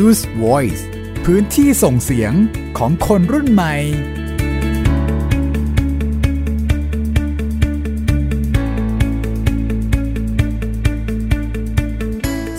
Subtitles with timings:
[0.00, 0.82] Use Voice
[1.24, 2.32] พื้นที่ส่งเสียง
[2.78, 3.74] ของคนรุ่นใหม่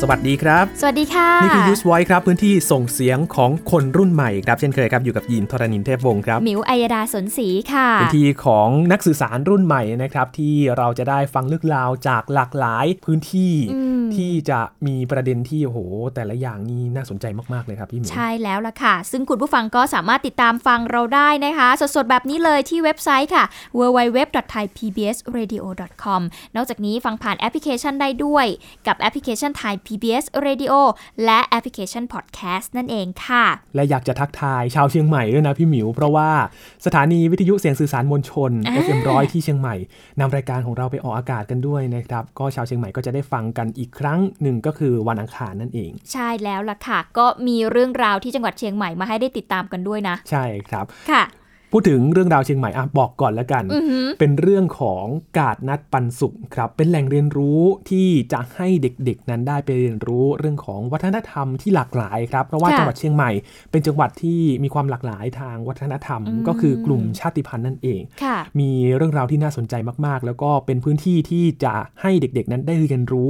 [0.06, 15.80] สวัสดีครับ สวัสดีค่ะ นี่คือ Use Voice ครับ พื้นที่ส่งเสียงของคนรุ่นใหม่ครับ เช่นเคยครับ อยู่กับยินทรณินเทพวงศ์ครับหมิวอัยดาสนศรีค่ะ พื้นที่ของนักสื่อสารรุ่นใหม่นะครับ ที่เราจะได้ฟังเรื่องราวจากหลากหลายพื้นที่อืมที่จะมีประเด็นที่โอ้โห
[16.16, 23.44] แต่ละอย่างนี่น่าสนใจมากๆเลยครับพี่หมิวใช่แล้วล่ะค่ะ ซึ่งคุณผู้ฟังก็สามารถติดตามฟังเราได้นะคะ สดๆแบบนี้เลยที่เว็บไซต์ค่ะ
[23.78, 26.22] www.thaipbsradio.com
[26.56, 28.46] นอกจากนี้ฟังผ่านแอปพลิเคชันได้ด้วย
[28.88, 30.74] กับแอปพลิเคชัน Thai PBS Radio
[31.26, 36.30] และแอปพลิเคชัน Podcast นั่นเองค่ะ และอยากจะทักทายชาวเชียงใหม่ด้วยนะพี่หมิว เพราะว่า
[36.86, 39.76] สถานีวิทยุเสียงสื่อสารมวลชนอ่า FM ร้อยที่เชียงใหม่
[40.20, 51.24] นำรายการของเราไปออกอากาศกันด้วยนะครับก็ชาวเชียงใหม่ก็จะได้ฟังกันอีกครั้งหนึ่งก็คือวันอังคารนั่นเอง ใช่แล้วล่ะค่ะ ก็มีเรื่องราวที่จังหวัดเชียงใหม่มาให้ได้ติดตามกันด้วยนะ ใช่ครับค่ะ
[51.74, 55.06] พูดถึงเรื่องราวเชียงใหม่อะบอกก่อนแล้วกันอือหือเป็นเรื่องของ
[55.40, 63.32] กาดนัดปันสุขครับ เป็นแหล่งเรียนรู้ที่จะให้เด็กๆ นั้นได้ไปเรียนรู้เรื่องของวัฒนธรรมที่หลากหลายครับ เพราะว่าค่ะจังหวัดเชียงใหม่
[63.72, 69.74] เป็นจังหวัดที่มีความหลากหลายทางวัฒนธรรมอืมก็คือกลุ่มชาติพันธุ์นั่นเองค่ะมีเรื่องราวที่น่าสนใจ
[70.06, 73.30] มากๆ แล้วก็เป็นพื้นที่ที่จะให้เด็กๆ นั้นได้เรียนรู้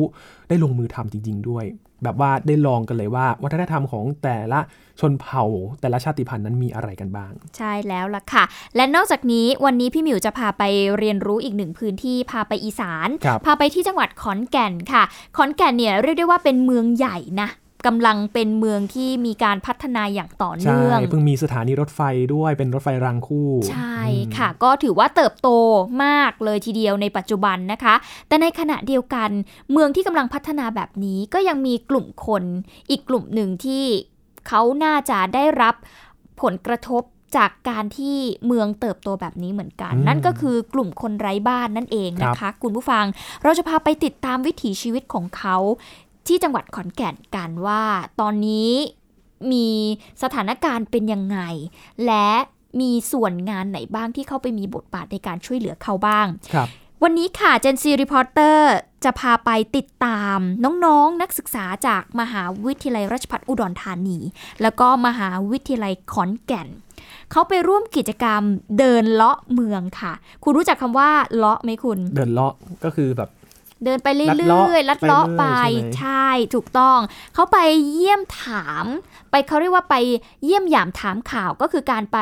[0.50, 1.66] ได้ลงมือทำจริง ๆ ด้วย
[2.04, 4.60] แบบว่าได้ลองกันเลยว่า วัฒนธรรมของแต่ละ
[5.00, 5.44] ชนเผ่า
[5.82, 8.44] แต่ละชาติพันธุ์นั้นมีอะไรกันบ้าง ใช่แล้วล่ะค่ะ
[8.76, 10.64] และนอกจากนี้วันนี้พี่หมิวจะพาไป
[10.98, 15.04] เรียนรู้อีกหนึ่งพื้นที่พาไปอีสานครับพาไปที่จังหวัดขอนแก่นค่ะ
[15.38, 17.50] ขอนแก่นเนี่ยเรียกได้ว่าเป็นเมืองใหญ่นะ
[17.86, 22.02] กำลังเป็นเมืองที่มีการพัฒนาอย่างต่อใช่เนื่อง เพิ่งมีสถานีรถไฟ
[22.34, 25.50] ด้วยเป็นรถไฟรางคู่ ใช่อืมค่ะ ก็ถือว่าเติบโต
[26.04, 27.96] มากเลยทีเดียวในปัจจุบันนะคะ
[28.28, 29.30] แต่ในขณะเดียวกัน
[29.72, 32.44] เมืองที่กำลังพัฒนาแบบนี้ก็ยังมีกลุ่มคน
[32.90, 33.86] อีกกลุ่มหนึ่งที่
[34.48, 35.76] เขาน่าจะได้รับ
[36.42, 37.04] ผลกระทบ
[37.38, 38.18] จากการที่
[38.48, 43.06] เมืองเติบโตแบบนี้เหมือนกันอืมนั่นก็คือกลุ่มคนไร้บ้านนั่นเองนะคะ คุณผู้ฟัง
[43.44, 45.58] เราจะพาไปติดตามวิถีชีวิตของเขา
[46.28, 47.84] ที่จังหวัดขอนแก่นกันว่า
[48.20, 48.72] ตอนนี้
[49.52, 49.68] มี
[50.24, 51.40] สถานการณ์เป็นยังไง
[52.06, 52.30] และ
[52.82, 56.70] มีส่วนงานไหนบ้างที่เข้าไปมีบทบาทในการช่วยเหลือเขาบ้าง ครับ
[57.04, 58.74] วันนี้ค่ะเจนซีรีพอร์เตอร์
[59.04, 64.20] จะพาไปติดตามน้องๆนนักศึกษาจากมหาวิทยาลัยราชภัฏอุดรธานี
[64.62, 66.68] แล้วก็มหาวิทยาลัยขอนแก่น
[67.32, 68.42] เขาไปร่วมกิจกรรม
[68.78, 70.14] เดินเลาะเมืองค่ะ
[70.44, 73.30] คุณรู้จักคำว่าเลาะไหมคุณ เดินเลาะก็คือแบบ
[73.86, 77.00] เดินไปเรื่ลัดเลาะอยๆลัดเลาะไปไปเรื่อยใช่ไหมใช่ถูกต้อง
[77.34, 77.58] เขาไป
[77.92, 78.86] เยี่ยมถาม
[79.32, 79.96] ไปเขาเรียกว่าไป
[80.44, 82.18] เยี่ยมยามถามข่าวก็คือการไป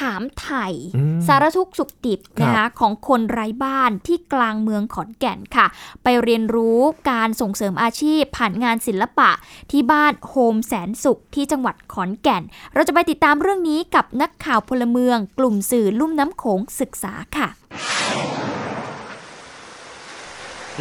[0.00, 5.66] ถามไถ่อืมสารทุกข์สุขดิบครับนะคะของคนไร้บ้านที่กลางเมืองขอนแก่นค่ะ
[6.02, 6.80] ไปเรียนรู้
[7.10, 9.30] การส่งเสริมอาชีพ ผ่านงานศิลปะ
[9.70, 12.42] ที่บ้านโฮมแสนสุขที่จังหวัดขอนแก่น
[12.74, 17.48] เราจะไปติดตามเรื่องนี้กับนักข่าวพลเมือง กลุ่มสื่อลุ่มน้ำโขงศึกษาค่ะ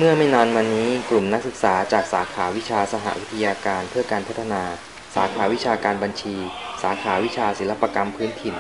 [0.03, 4.63] เมื่อไม่นานมานี้กลุ่มนักศึกษาจากสาขาวิชาสหวิทยาการเพื่อการพัฒนา
[5.15, 6.35] สาขาวิชาการบัญชี
[6.83, 8.55] สาขาวิชาศิลปกรรมพื้นถิ่น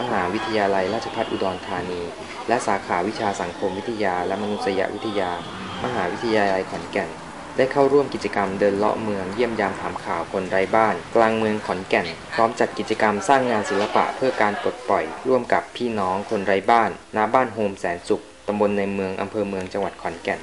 [0.00, 2.02] มหาวิทยาลัยราชภัฏอุดรธานี
[2.48, 5.32] และสาขาวิชาสังคมวิทยาและมนุษยวิทยา
[5.84, 7.08] มหาวิทยาลัยขอนแก่น
[7.56, 20.42] ได้เข้าร่วมกิจกรรมเดินเลาะเมืองเยี่ยมยามถามข่าวคนไร้บ้าน กลางเมืองขอนแก่น พร้อมจัดกิจกรรมสร้างงานศิลปะเพื่อการปลดปล่อย ร่วมกับพี่น้องคนไร้บ้านณบ้านโฮมแสนสุขตำบลในเมืองอำเภอเมืองจังหวัดขอนแก่น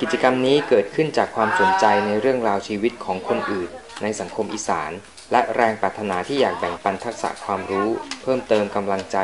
[0.00, 3.70] กิจกรรมนี้เกิดขึ้นจากความสนใจในเรื่องราวชีวิตของคนอื่น
[4.02, 4.90] ในสังคมอีสาน
[5.32, 7.88] และแรงปรารถนาที่อยากแบ่งปันทักษะความรู้
[8.22, 9.18] เพิ่มเติมกำลังใจ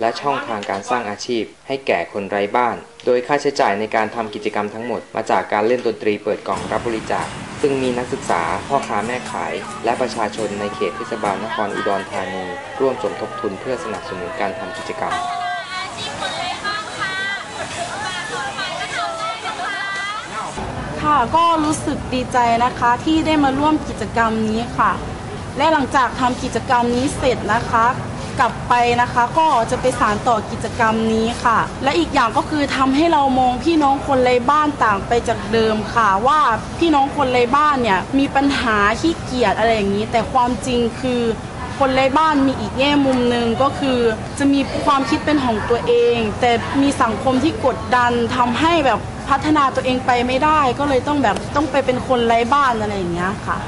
[0.00, 2.76] และช่องทางการสร้างอาชีพ ให้แก่คนไร้บ้าน
[3.06, 7.26] โดยค่าใช้จ่ายในการทำกิจกรรมทั้งหมด มาจากการเล่นดนตรีเปิดกล่องรับบริจาค
[7.60, 9.54] ซึ่งมีนักศึกษา พ่อค้าแม่ขาย
[9.84, 12.44] และประชาชนในเขตเทศบาลนครอุดรธานี
[12.80, 15.14] ร่วมสมทบทุนเพื่อสนับสนุนการทำกิจกรรม
[21.08, 24.92] ค่ะ ก็รู้สึกดีใจนะคะที่ได้มาร่วมกิจกรรมนี้ค่ะ
[25.56, 27.86] และหลังจากทำกิจกรรมนี้เสร็จนะคะ
[28.38, 36.40] กลับไปนะคะก็จะไปสานต่อกิจกรรมนี้ค่ะ และอีกอย่างก็คือทำให้เรามองพี่น้องคนไร้บ้านต่างไปจากเดิมค่ะ ว่า
[36.78, 41.22] พี่น้องคนไร้บ้านเนี่ยมีปัญหาขี้เกียจอะไรอย่างนี้ แต่ความจริงคือ
[41.78, 43.98] คนไร้บ้านมีอีกแง่มุมหนึ่งก็คือ
[44.38, 46.50] จะมีความคิดเป็นของตัวเอง แต่
[46.82, 48.98] มีสังคมที่กดดันทำให้แบบ
[49.30, 53.58] พัฒนาตัวเองไปไม่ได้ ก็เลยต้องแบบต้องไปเป็นคนไร้บ้านอะไรอย่างเงี้ยค่ะ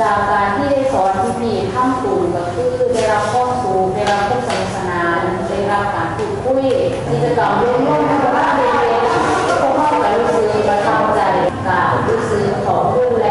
[0.00, 6.64] จากการที่ได้สอนที่นี่ข้ามสู่ก็คือได้รับข้อสูงได้รับข้อสนุกสนานได้รับการพูดคุย
[7.08, 11.20] กิจกรรมร่วมร่วมกันว่าเด็กๆก็เข้าไปรู้สึกประทับใจ
[11.66, 13.28] กับรู้สึกของผู้แล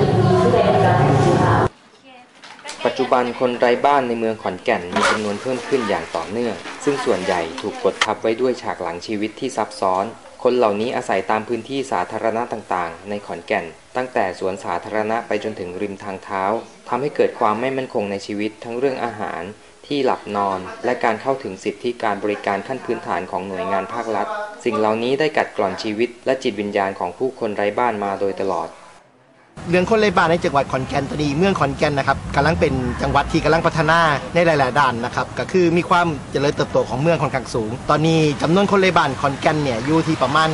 [0.00, 1.54] ยินดีที่ได้มีการศึกษา
[2.88, 6.54] ปัจจุบันคนไร้บ้านในเมืองขอนแก่นมีจำนวนเพิ่มขึ้นอย่างต่อเนื่อง
[6.84, 10.04] ซึ่งส่วนใหญ่ถูกกดทับไว้ด้วยฉากหลังชีวิตที่ซับซ้อน
[10.42, 13.64] คนเหล่านี้อาศัยตามพื้นที่สาธารณะต่างๆ ในขอนแก่น
[13.96, 16.44] ตั้งแต่สวนสาธารณะไปจนถึงริมทางเท้า
[16.88, 19.42] ทำให้เกิดความไม่มั่นคงในชีวิตทั้งเรื่องอาหาร
[19.86, 24.26] ที่หลับนอน และการเข้าถึงสิทธิการบริการขั้นพื้นฐานของหน่วยงานภาครัฐ
[24.64, 28.70] สิ่งเหล่านี้ได้กัดกร่อนชีวิต และจิตวิญญาณของผู้คนไร้บ้านมาโดยตลอด
[29.70, 32.72] เรื่องคนไร้บ้านในจังหวัดขอนแก่นตอนนี้เมืองขอนแก่นนะครับกำลังเป็น
[33.02, 33.98] จังหวัดที่กำลังพัฒนา
[34.34, 40.48] ในหลาย ๆ ด้านนะครับก็คือมีความเจริญเติบโตของเมืองค่อนข้างสูง ตอนนี้จำนวนคนไร้บ้านขอนแก่นเนี่ยอยู่ที่ประมาณ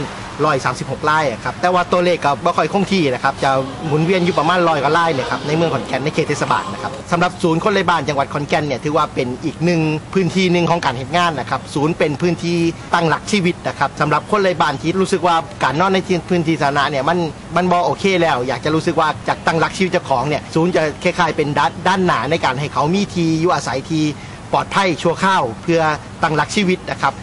[0.49, 3.51] 136ไร่ครับแต่ว่าตัวเลขก็ไม่ค่อยคงที่นะครับจะ
[3.87, 9.81] หมุนเวียนอยู่ประมาณร้อยกว่าไร่เนี่ยครับในเมืองขอนแก่นในเขตเทศบาลนะครับสำหรับศูนย์คนไร้บ้านจังหวัดขอนแก่นเนี่ยถือว่าเป็นอีกหนึ่ง
[10.15, 12.59] พื้นที่หนึ่งของการเห็นงานนะครับศูนย์เป็นพื้นที่
[12.95, 15.99] ตั้งหลักชีวิตนะครับสำหรับคนไร้บ้านที่รู้สึกว่าการนอนใน
[16.29, 17.19] พื้นที่สาธารณะเนี่ยมัน
[17.57, 24.05] มันบอโอเคแล้ว อยากจะรู้สึกว่าจากตั้งหลักชีวิตเจ้าของเนี่ยศูนย์จะคล้ายๆเป็นด้านด้านหนาในการให้เขามีที่อยู่อาศัยที่
[24.53, 25.81] ปลอดภัยชั่วข้าวเพื่อ
[26.23, 27.15] ตั้งหลักชีวิตนะครับ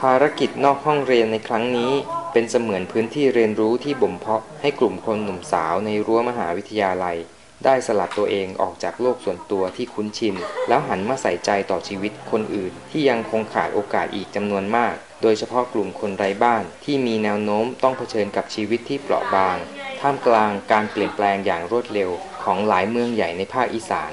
[0.00, 1.92] ภารกิจนอกห้องเรียนในครั้งนี้
[2.32, 7.16] เป็นเสมือนพื้นที่เรียนรู้ที่บ่มเพาะให้กลุ่มคนหนุ่มสาวในรั้วมหาวิทยาลัย
[7.64, 10.34] ได้สลัดตัวเองออกจากโลกส่วนตัวที่คุ้นชิน
[10.68, 19.56] แล้วหันมาใส่ใจต่อชีวิตคนอื่น ที่ยังคงขาดโอกาสอีกจำนวนมาก โดยเฉพาะกลุ่มคนไร้บ้านที่มีแนวโน้มต้องเผชิญกับชีวิตที่เปราะบาง
[20.00, 22.10] ท่ามกลางการเปลี่ยนแปลงอย่างรวดเร็ว
[22.42, 24.12] ของหลายเมืองใหญ่ในภาคอีสาน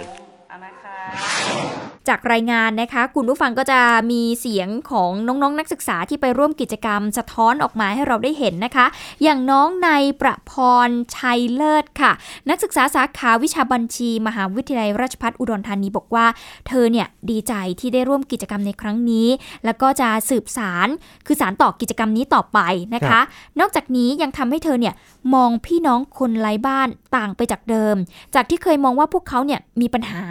[2.10, 3.80] จากรายงานนะคะ คุณผู้ฟังก็จะ
[4.12, 8.86] มีเสียงของน้องๆนนักศึกษาที่ไปร่วมกิจกรรม สะท้อนออกมาให้เราได้เห็นนะคะ
[9.24, 9.90] อย่างน้องใน
[10.22, 10.54] ประพ
[10.88, 12.12] รชัยเลิศค่ะ
[12.50, 16.25] นักศึกษาสาขาวิชาบัญชี มหาวิทยาลัยราชภัฏอุดรธานีบอกว่า
[16.68, 19.28] เธอเนี่ยดีใจที่ได้ร่วมกิจกรรมในครั้งนี้
[19.66, 20.88] แล้วก็จะสืบสาร
[21.25, 22.60] คือสารต่อกิจกรรมนี้ต่อไป
[22.96, 23.19] นะคะ
[23.60, 24.94] นอกจากนี้ยังทำให้เธอเนี่ย
[25.34, 27.96] มองพี่น้องคนไร้บ้านต่างไปจากเดิม
[28.36, 30.22] จากที่เคยมองว่าพวกเขาเนี่ยมีปัญหา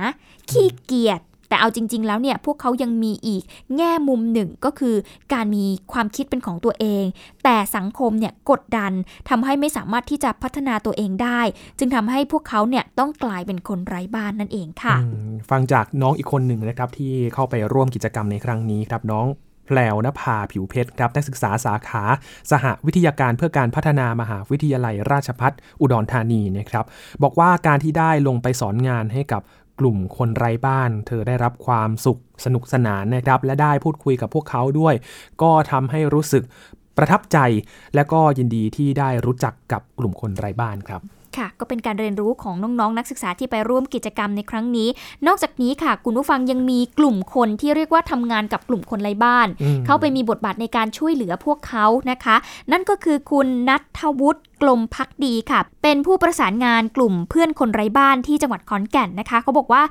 [0.50, 3.42] ขี้เกียจ แต่เอาจริง ๆ แล้วเนี่ยพวกเขายังมีอีก
[3.76, 4.94] แง่มุมหนึ่งก็คือ
[5.32, 7.04] การมีความคิดเป็นของตัวเอง
[7.44, 8.92] แต่สังคมเนี่ยกดดัน
[9.28, 11.40] ทำให้ไม่สามารถที่จะพัฒนาตัวเองได้
[11.78, 14.96] จึงทำให้พวกเขาเนี่ยต้องกลายเป็นคนไร้บ้านนั่นเองค่ะ
[15.50, 19.26] ฟังจากน้องอีกคนหนึ่งนะครับที่เข้าไปร่วมกิจกรรมในครั้งนี้ครับน้อง
[19.66, 22.04] แพลวนภาผิวเพชรครับนักศึกษาสาขา
[22.50, 26.84] สหวิทยาการเพื่อการพัฒนามหาวิทยาลัยราชพัฒอุดรธานีนะครับ
[27.22, 29.42] บอกว่าการที่ได้ลงไปสอนงานให้กับ
[29.80, 34.94] กลุ่มคนไร้บ้าน เธอได้รับความสุขสนุกสนานนะครับ และได้พูดคุยกับพวกเขาด้วย
[35.42, 36.42] ก็ทำให้รู้สึก
[36.96, 37.38] ประทับใจ
[37.94, 41.02] และก็ยินดีที่ได้รู้จักกับกลุ่มคนไร้บ้านครับ
[41.36, 44.88] ค่ะก็เป็นการเรียนรู้ของน้องๆ นักศึกษาที่ไปร่วมกิจกรรมในครั้งนี้
[45.26, 52.36] นอกจากนี้ค่ะ คุณผู้ฟังยังมีกลุ่มคนที่เรียกว่าทำงานกับกลุ่มคนไร้บ้านอืมเข้าไปมีบทบาทในการช่วยเหลือพวกเขานะคะ
[52.72, 59.82] นั่นก็คือคุณนัทวุฒิกลมพักดีค่ะ เป็นผู้ประสานงานกลุ่มเพื่อนคนไร้บ้านที่จังหวัดขอนแก่นนะคะ เขาบอกว่า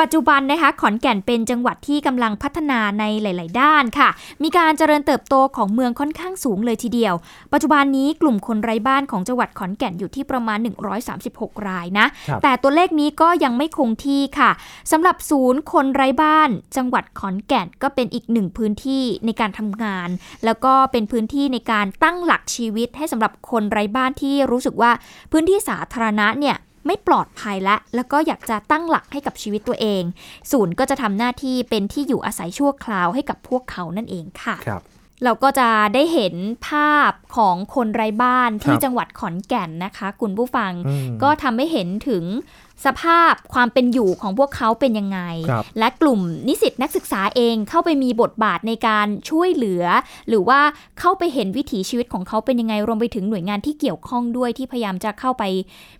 [0.00, 4.08] ปัจจุบันนะคะขอนแก่นเป็นจังหวัดที่กำลังพัฒนาในหลาย ๆ ด้านค่ะ
[4.42, 7.14] มีการเจริญเติบโตของเมืองค่อนข้างสูงเลยทีเดียว
[7.52, 10.58] ปัจจุบันนี้กลุ่มคนไร้บ้านของจังหวัดขอนแก่นอยู่ที่ประมาณ
[11.12, 14.50] 136 รายนะครับแต่ตัวเลขนี้ก็ยังไม่คงที่ค่ะ
[14.92, 20.08] สำหรับศูนย์คนไร้บ้าน จังหวัดขอนแก่นก็เป็นอีกหนึ่งพื้นที่ในการทำงาน
[20.44, 24.90] แล้วก็เป็นพื้นที่ในการตั้งหลักชีวิตให้สำหรับคนไร้บ้านที่รู้สึกว่า
[25.32, 30.02] พื้นที่สาธารณะเนี่ยไม่ปลอดภัยและ แล้วก็อยากจะตั้งหลักให้กับชีวิตตัวเอง
[30.50, 34.82] ศูนย์ก็จะทำหน้าที่เป็นที่อยู่อาศัยชั่วคราวให้กับพวกเขานั่นเองค่ะครับ
[35.24, 36.34] เราก็จะได้เห็น
[36.68, 42.24] ภาพของคนไร้บ้านที่ครับจังหวัดขอนแก่นนะคะ คุณผู้ฟังอืมก็ทำให้เห็นถึง
[42.86, 45.20] สภาพความเป็นอยู่ของพวกเขาเป็นยังไง
[45.50, 49.84] ครับและกลุ่มนิสิตนักศึกษาเองเข้าไปมีบทบาทในการช่วยเหลือ
[50.28, 50.60] หรือว่า
[51.00, 55.44] เข้าไปเห็นวิถีชีวิตของเขาเป็นยังไงรวมไปถึงหน่วยงานที่เกี่ยวข้องด้วยที่พยายามจะเข้าไป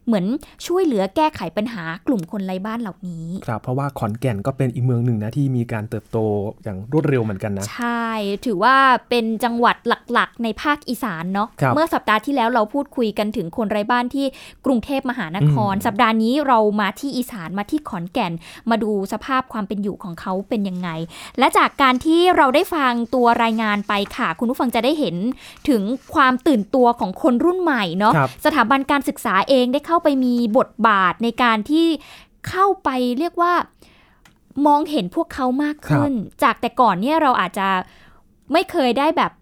[0.07, 0.25] เหมือน
[0.67, 6.19] ช่วยเหลือแก้ไขปัญหากลุ่มคนไร้บ้านเหล่านี้ครับเพราะว่าขอนแก่นก็เป็นอีกเมืองหนึ่งนะที่มีการเติบโต
[6.63, 8.07] อย่างรวดเร็วเหมือนกันนะใช่
[8.47, 8.77] ถือว่า
[9.11, 9.77] เป็นจังหวัด
[10.13, 14.27] หลักๆ ในภาคอีสานเนาะครับเมื่อสัปดาห์ที่แล้วเราพูดคุยกันถึงคนไร้บ้านที่
[14.67, 18.33] กรุงเทพมหานครอืมสัปดาห์นี้เรามาที่อีสานมาที่ขอนแก่น
[18.71, 20.89] มาดูสภาพความเป็นอยู่ของเขาเป็นยังไง
[21.39, 25.17] และจากการที่เราได้ฟังตัวรายงานไปค่ะ คุณผู้ฟังจะได้เห็น
[25.69, 25.83] ถึง
[26.15, 31.87] ความตื่นตัวของคนรุ่นใหม่เนาะครับสถาบันการศึกษาเองได้เข้าไปมีบทบาทในการที่
[32.49, 32.89] เข้าไป
[33.19, 33.53] เรียกว่า
[34.67, 36.13] มองเห็นพวกเขามากขึ้น
[36.43, 37.69] จากแต่ก่อนเนี่ยเราอาจจะ
[38.53, 39.33] ไม่เคยได้แบบ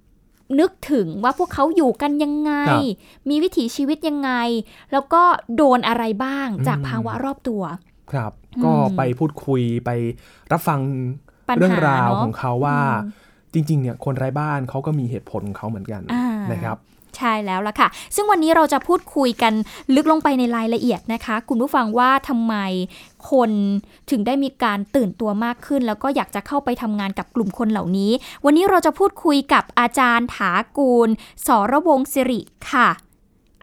[0.58, 2.82] นึกถึงว่าพวกเขาอยู่กันยังไงครับ
[3.28, 4.30] มีวิถีชีวิตยังไง
[4.92, 5.22] แล้วก็
[5.56, 7.62] โดนอะไรบ้างอืมจากภาวะรอบตัว
[8.12, 9.90] ครับอืมก็ไปพูดคุยไป
[10.52, 10.80] รับฟัง
[11.48, 16.76] ปัญหาเรื่องราวเนอะของเขาว่าอืมจริง ๆ เนี่ยคนไร้บ้านเขาก็มีเหตุผลของเขาเหมือนกันอ่านะครับ
[17.16, 19.52] ใช่แล้วล่ะค่ะ ซึ่งวันนี้เราจะพูดคุยกัน
[19.94, 22.54] ลึกลงไปในรายละเอียดนะคะ คุณผู้ฟังว่าทำไม
[23.30, 23.50] คน
[24.10, 28.12] ถึงได้มีการตื่นตัวมากขึ้น แล้วก็อยากจะเข้าไปทำงานกับกลุ่มคนเหล่านี้
[28.44, 31.08] วันนี้เราจะพูดคุยกับอาจารย์ถากูล
[31.46, 32.88] สรวงศ์สิริค่ะ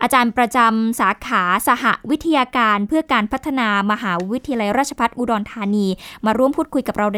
[0.02, 5.88] อาจารย์ประจำสาขาสหวิทยาการเพื่อการพัฒนามหาวิทยาลัยราชภัฏอุดรธานี
[6.26, 7.18] มาร่วมพูดคุยกับเราใน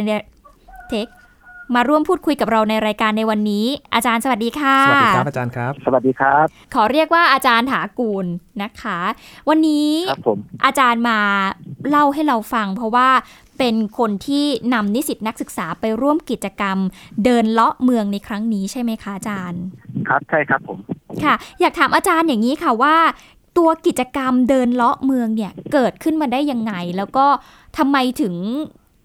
[0.89, 1.07] เทค
[1.75, 8.25] มาร่วมพูดคุยกับเราในรายการในวันนี้ อาจารย์สวัสดีค่ะ สวัสดีครับอาจารย์ครับ สวัสดีครับ ขอเรียกว่าอาจารย์ถากูล
[8.63, 8.99] นะคะ
[9.49, 11.19] วันนี้ครับผมอาจารย์มา
[11.89, 13.09] เล่าให้เราฟัง เพราะว่า
[13.57, 16.77] เป็นคนที่นำนิสิตนักศึกษาไปร่วมกิจกรรม
[17.25, 19.61] เดินเลาะเมืองในครั้งนี้ใช่ไหมคะอาจารย์
[20.07, 20.77] ครับใช่ครับผม
[21.23, 22.95] ค่ะ อยากถามอาจารย์อย่างนี้ค่ะว่า
[23.57, 27.25] ตัวกิจกรรมเดินเลาะเมืองเนี่ยเกิดขึ้นมาได้ยังไง แล้วก็
[27.77, 28.35] ทำไมถึง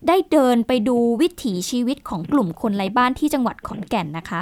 [0.08, 4.40] ได้เดินไปดูวิถีชีวิตของกลุ่มคนไร้บ้านที่จังหวัดขอนแก่นนะคะ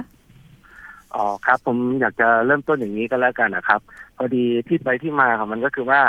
[1.14, 3.80] อ๋อครับ ผมอยากจะเริ่มต้นอย่างนี้ก็แล้วกันนะครับ
[4.16, 6.00] พอดีที่ไปที่มาของมันก็คือว่า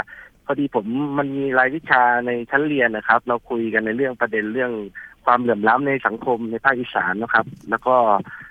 [0.45, 0.85] พอดีผม
[1.17, 4.71] มันมีรายวิชาในชั้นเรียนนะครับ เราคุยกันในเรื่องประเด็นเรื่อง
[5.25, 7.95] ความเหลื่อมล้ำในสังคมในภาคอีสานนะครับ แล้วก็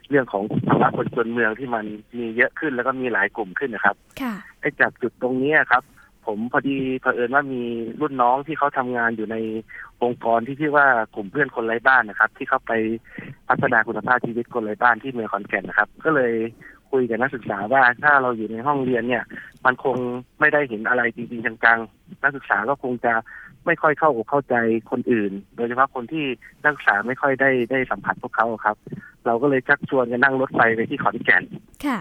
[0.08, 1.84] เรื่องของภาวะคนจนเมืองที่มัน
[2.18, 5.82] มีเยอะขึ้นแล้วก็มีหลายกลุ่มขึ้นนะครับค่ะไอ้จากจุดตรงเนี้ยครับ
[6.26, 7.62] ผมพอดีเผอิญว่ามี
[8.00, 9.36] รุ่นน้องที่เขาทำงานอยู่ใน
[10.02, 12.72] องค์กรที่ชื่อว่ากลุ่มเพื่อนคนไร้บ้านนะครับ ที่เขาไป
[13.48, 16.34] พัฒนาคุณภาพชีวิตคนไร้บ้านที่เมืองขอนแก่นนะครับ ก็เลย
[16.90, 19.24] คุยกับนักศึกษาว่าถ้าเราอยู่ในห้องเรียนเนี่ย
[19.64, 19.96] มันคง
[20.40, 23.12] ไม่ได้เห็นอะไรจริงๆจังๆนักศึกษาก็คงจะ
[23.66, 24.54] ไม่ค่อยเข้าอกเข้าใจ
[24.90, 26.24] คนอื่น โดยเฉพาะคนที่
[26.62, 28.76] นักศึกษาไม่ค่อยได้ได้สัมผัสพวกเขาครับ
[29.26, 31.44] เราก็เลยชักชวนกันนั่งรถไฟไปที่ขอนแก่น
[31.86, 31.98] ค่ะ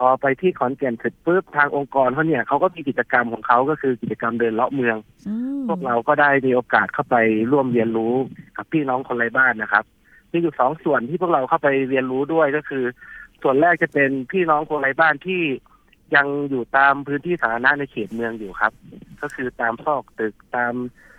[0.00, 4.96] พอไปที่ขอนแก่นเสร็จปุ๊บทางองค์กรเขาเนี่ยเขาก็มีกิจกรรมของเขาก็คือกิจกรรมเดินเลาะเมือง
[5.28, 7.16] อืมพวกเราก็ได้มีโอกาสเข้าไป
[7.52, 8.14] ร่วมเรียนรู้
[8.56, 9.84] กับพี่น้องคนไร้บ้านนะครับ
[10.32, 12.84] มีอยู่สองส่วนที่พวกเราเข้าไปเรียนรู้ด้วยก็คือ
[13.42, 15.42] ส่วนแรกจะเป็นพี่น้องคนไร้บ้านที่
[16.16, 18.72] ยังอยู่ตามพื้นที่สาธารณะในเขตเมืองอยู่ครับ
[19.22, 20.74] ก็คือตามซอกตึกตาม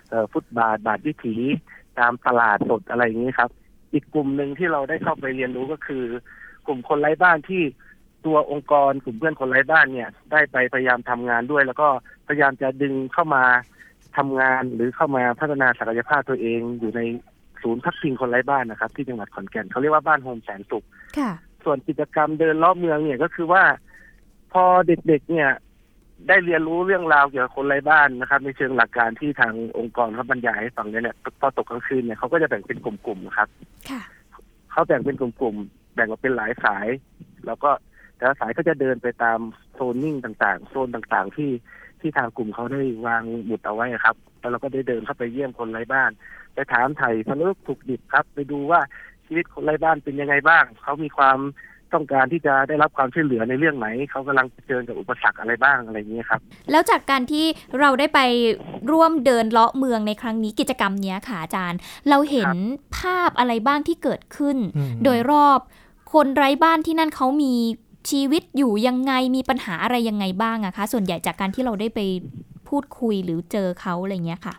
[0.08, 1.36] เอ่อฟุตบาทบาทวิถี
[1.98, 3.50] ตามตลาดสดอะไรอย่างนี้ครับ
[3.92, 6.04] อีกกลุ่มหนึ่งที่เราได้เข้าไปเรียนรู้ก็คือ
[6.66, 7.62] กลุ่มคนไร้บ้านที่
[8.26, 11.88] ตัวองค์กรกลุ่มเพื่อนคนไร้บ้านเนี่ย ได้ไปพยายามทำงานด้วย แล้วก็
[12.28, 13.44] พยายามจะดึงเข้ามา
[14.16, 17.00] ทำงานหรือเข้ามาพัฒนาศักยภาพตัวเองอยู่ใน
[17.62, 20.84] ศูนย์พักพิงคนไร้บ้านนะครับ ที่จังหวัดขอนแก่นเขาเรียกว่าบ้านโฮมแสนสุข
[21.18, 21.30] ค่ะ
[21.64, 23.64] ส่วนกิจกรรมเดินรอบเมืองเนี่ยก็คือว่า
[24.52, 25.50] พอเด็กๆเนี่ย
[26.28, 33.48] ได้เรียนรู้เรื่องราวเกี่ยวกับคนไร้บ้านนะครับ ในเชิงหลักการที่ทางองค์กรเขาบรรยายให้ฟังเนี่ยเนี่ยพอตกกลางคืนเนี่ยเขาก็จะแบ่งเป็นกลุ่มๆนะครับ
[33.90, 34.02] ค่ะ
[34.70, 36.86] เขาแบ่งเป็นกลุ่มๆแบ่งออกเป็นหลายสาย
[37.46, 37.70] แล้วก็
[38.22, 39.38] แต่ละสายก็จะเดินไปตาม
[39.74, 41.50] โซนนิ่งต่างๆ โซนต่างๆ ที่
[42.00, 46.10] ที่ทางกลุ่มเขาได้วางหมุดเอาไว้ครับ แล้วเราก็ได้เดินเข้าไปเยี่ยมคนไร้บ้าน
[46.54, 48.80] ไปถามไถ่สนุกถูกดิบครับ ไปดูว่า
[49.26, 51.38] ชีวิตคนไร้บ้านเป็นยังไงบ้าง เขามีความ
[51.94, 57.46] ต้องการที่จะได้รับความช่วยเหลือในเรื่องไหน เขากำลังเผชิญกับอุปสรรคอะไรบ้างอะไรอย่างนี้ยครับ แล้วจากการที่
[57.80, 58.20] เราได้ไป
[58.92, 62.50] ร่วมเดินเลาะเมืองในครั้งนี้กิจกรรมเนี้ยค่ะอาจารย์ เราเห็น
[62.98, 65.60] ภาพอะไรบ้างที่เกิดขึ้นอืมโดยรอบ
[66.12, 67.54] คนไร้บ้านที่นั่นเขามี
[68.10, 72.00] ชีวิตอยู่ยังไงมีปัญหาอะไรยังไงบ้างอะคะ ส่วนใหญ่จากการที่เราได้ไป
[72.68, 74.54] พูดคุยหรือเจอเขาอะไรเงี้ยค่ะ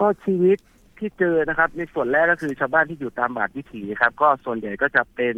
[0.00, 0.58] ก็ชีวิต
[0.98, 5.36] ที่เจอนะครับ ในส่วนแรกก็คือชาวบ้านที่อยู่ตามบาดวิถีครับ ก็ส่วนใหญ่ก็จะเป็น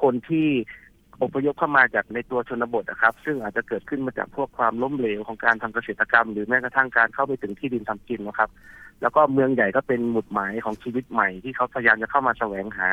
[0.00, 0.48] คนที่
[1.22, 8.50] อพยพเข้ามาจากในตัวชนบทนะครับ ซึ่งอาจจะเกิดขึ้นมาจากพวกความล้มเหลวของการทำเกษตรกรรม หรือแม้กระทั่งการเข้าไปถึงที่ดินทำกินนะครับ
[9.02, 12.88] แล้วก็เมืองใหญ่ก็เป็นหมุดหมายของชีวิตใหม่ที่เขาพยายามจะเข้ามาแสวงหา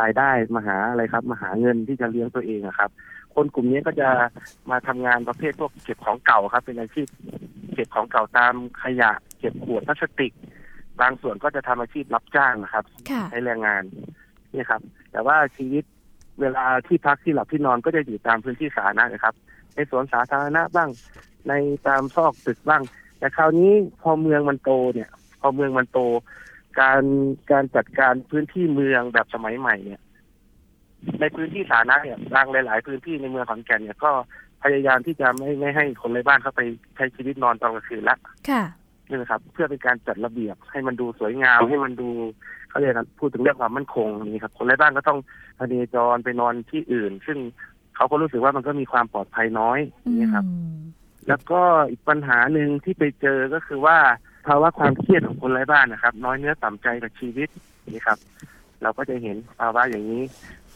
[0.00, 2.90] รายได้มาหาอะไรครับมาหาเงินที่จะเลี้ยงตัวเองอะครับ
[3.34, 4.08] คนกลุ่มนี้ก็จะ
[4.70, 7.06] มาทำงานประเภทพวกเก็บของเก่าครับ เป็นอาชีพ
[7.74, 10.32] เก็บของเก่าตามขยะ เก็บขวดพลาสติก
[11.00, 13.82] บางส่วนก็จะทำอาชีพรับจ้างนะครับค่ะใช้แรงงาน
[14.54, 14.80] นี่ครับ
[15.12, 15.84] แต่ว่าชีวิต
[16.40, 19.34] เวลาที่พักที่หลับที่นอนก็จะอยู่ตามพื้นที่สาธารณะนะครับ
[19.74, 20.88] ในสวนสาธารณะบ้าง
[21.48, 21.52] ใน
[21.88, 22.82] ตามซอกตึกบ้าง
[23.18, 23.72] แต่คราวนี้
[24.02, 25.10] พอเมืองมันโตเนี่ย
[25.40, 25.98] พอเมืองมันโต
[26.80, 27.02] การ
[27.50, 30.00] การจัดการพื้นที่เมืองแบบสมัยใหม่เนี่ย
[31.20, 34.10] ในพื้นที่สาธารณะเนี่ยบางหลาย ๆ พื้นที่ในเมืองขอนแก่นเนี่ยก็
[34.62, 36.60] พยายามที่จะไม่ไม่ให้คนไร้บ้านเข้าไป
[36.96, 38.16] ใช้ชีวิตนอนตอนกลางคืนละ
[38.48, 38.62] ค่ะ
[39.08, 42.08] นี่นะครับเพื่อเป็นการจัดระเบียบให้มันดูสวยงามให้มันดู
[42.70, 45.18] เขาเรียกกันพูดถึงเรื่องความมั่นคงนี่ครับ คนไร้บ้านก็ต้อง
[45.58, 47.38] พเนจรไปนอนที่อื่น ซึ่ง
[47.96, 50.78] เขาก็รู้สึกว่ามันก็มีความปลอดภัยน้อยอืนี่ครับม
[51.28, 53.98] แล้วก็อีกปัญหาหนึ่งที่ไปเจอก็คือว่า
[54.46, 57.48] ภาวะความเครียดของคนไร้บ้านนะครับ น้อยเนื้อต่ำใจกับชีวิต
[57.94, 58.18] นี่ครับ
[58.82, 60.22] เราก็จะเห็นภาวะอย่างนี้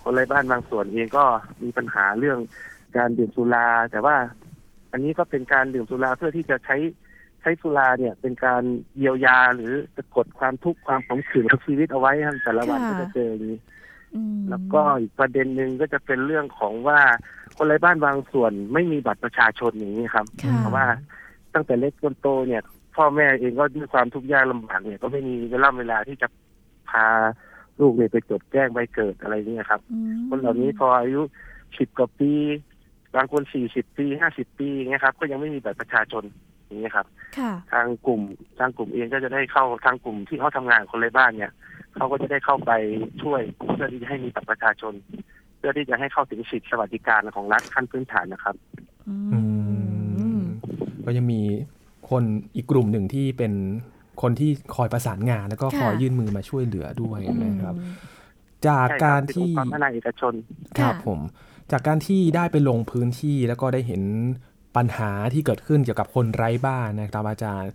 [0.05, 1.25] คนไร้บ้านบางส่วนเองก็
[1.63, 2.39] มีปัญหาเรื่อง
[2.97, 4.17] การดื่มสุรา แต่ว่า
[4.93, 6.77] อันนี้ก็เป็นการดื่มสุราเพื่อที่จะใช้
[7.41, 8.63] ใช้สุราเนี่ย เป็นการ
[8.99, 13.59] เยียวยาหรือสะกดความทุกข์ความขมขื่นของชีวิตเอาไว้ครับแต่ละวันค่ะก็จะเจออย่างนี้
[14.15, 17.01] อืมแล้วก็อีกประเด็นหนึ่งก็จะเป็นเรื่องของว่า
[17.57, 20.87] คนไร้บ้านบางส่วนไม่มีบัตรประชาชนอย่างนี้ครับค่ะเพราะว่า
[21.55, 22.63] ตั้งแต่เล็กจนโตเนี่ย
[22.97, 26.29] พ่อแม่เองก็ด้วยความทุกข์ยากลำบากเนี่ยก็ไม่มีเวลาเวลาที่จะ
[26.91, 27.07] พา
[27.81, 31.23] ลูกเนี่ยไปจดแจ้งใบเกิดอะไรเนี่ยครับอืมคนเหล่านี้พออายุ
[31.79, 32.33] สิบกว่าปี
[33.17, 36.25] บางคนสี่สิบปีห้าสิบปีอย่างเงี้ยครับ ก็ยังไม่มีบัตรประชาชน
[36.67, 37.07] อย่างเงี้ยครับ
[37.39, 38.23] ค่ะทางกลุ่ม
[38.59, 41.53] ทางกลุ่มเองก็จะได้เข้าทางกลุ่มที่เขาทำงานกับคนไร้บ้านเนี่ย
[41.95, 42.73] เขาก็จะได้เข้าไป
[43.23, 44.95] ช่วยเพื่อที่จะให้มีบัตรประชาชน
[45.59, 48.57] เพื่อที่จะให้เข้าถึงสิทธิสวัสดิการของรัฐขั้นพื้นฐานนะครับ
[49.09, 49.41] อือื
[50.41, 50.43] มม
[51.05, 51.41] ก็ยังมี
[52.11, 53.53] คนอีกกลุ่มหนึ่งที่เป็น
[54.23, 57.75] คนที่คอยประสานงานแล้วก็คอยยื่นมือมาช่วยเหลือด้วยนะครับ
[58.67, 60.35] จากใช่คการบเป็นที่องค์กรพัฒนาเอกชน
[60.79, 61.19] ครับค่ะผม
[61.73, 64.03] จากการที่ได้ไปลงพื้นที่แล้วก็ได้เห็น
[64.77, 67.71] ปัญหาที่เกิดขึ้นเกี่ยวกับคนไร้บ้านนะครับอาจารย์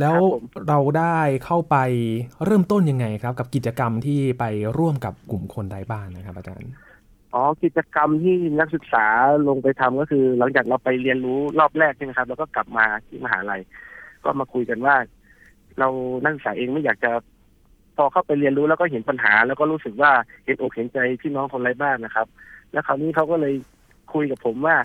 [0.00, 1.76] แล้วครับผมเราได้เข้าไป
[2.44, 4.44] เริ่มต้นยังไงครับ กับกิจกรรมที่ไป
[4.78, 6.70] ร่วมกับกลุ่มคนไร้บ้านนะครับ อาจารย์
[7.34, 9.06] อ๋อกิจกรรมที่นักศึกษา
[9.48, 13.60] ลงไปทำก็คือ หลังจากเราไปเรียนรู้รอบแรกใช่ไหมครับ แล้วก็กลับมาที่มหาลัย
[14.24, 14.94] ก็มาคุยกันว่า
[15.78, 15.88] เรา
[16.22, 17.10] นักศึกษาเองไม่อยากจะ
[17.96, 20.12] พอเข้าไปเรียนรู้แล้วก็เห็นปัญหา แล้วก็รู้สึกว่า
[20.44, 22.26] เห็นอกเห็นใจพี่น้องคนไร้บ้านนะครับ
[22.72, 23.54] แล้วคราวนี้เขาก็เลย
[24.12, 24.76] คุยกับผมว่า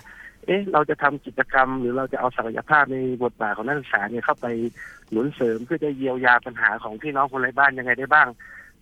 [0.46, 4.46] เอ๊ะ เราจะทำกิจกรรม หรือเราจะเอาศักยภาพในบทบาทของนักศึกษาเนี่ยเข้าไป
[5.10, 8.28] หนุนเสริมเพื่อจะเยียวยาปัญหาของพี่น้องคนไร้บ้านยังไงได้บ้าง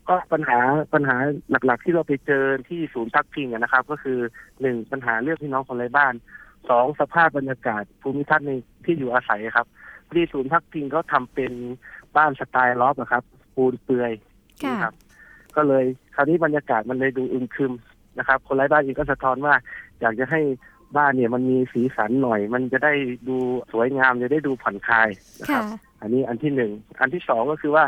[0.09, 0.59] ก็ปัญหา
[0.95, 1.17] ปัญหา
[1.51, 4.19] หลักๆ ที่เราไปเจอที่ศูนย์พักพิงนะครับ ก็คือ
[4.61, 6.15] หนึ่งปัญหาเรื่องพี่น้องคนไร้บ้าน
[6.71, 8.53] สองสภาพบรรยากาศภูมิทัศน์ใน
[8.85, 9.67] ที่อยู่อาศัยครับ
[10.13, 11.53] ที่ศูนย์พักพิงก็ทำเป็น
[12.17, 13.23] บ้านสไตล์ลอฟต์อะครับ
[13.55, 14.13] ปูนเปลือย
[14.63, 14.95] ค่ะนะครับ
[15.57, 17.73] ก็เลยคราวนี้บรรยากาศมันเลยดูอึมครึม
[18.19, 19.55] นะครับ คนไร้บ้านเองก็สะท้อนว่า
[20.01, 20.41] อยากจะให้
[20.97, 22.93] บ้านเนี่ยมันมีสีสันหน่อย มันจะได้
[23.29, 23.37] ดู
[23.73, 25.09] สวยงามจะได้ดูผ่อนคลาย
[25.41, 25.65] นะคค่ะรับ
[26.01, 27.85] อันนี้อันที่หนึ่งอันที่สองก็คือว่า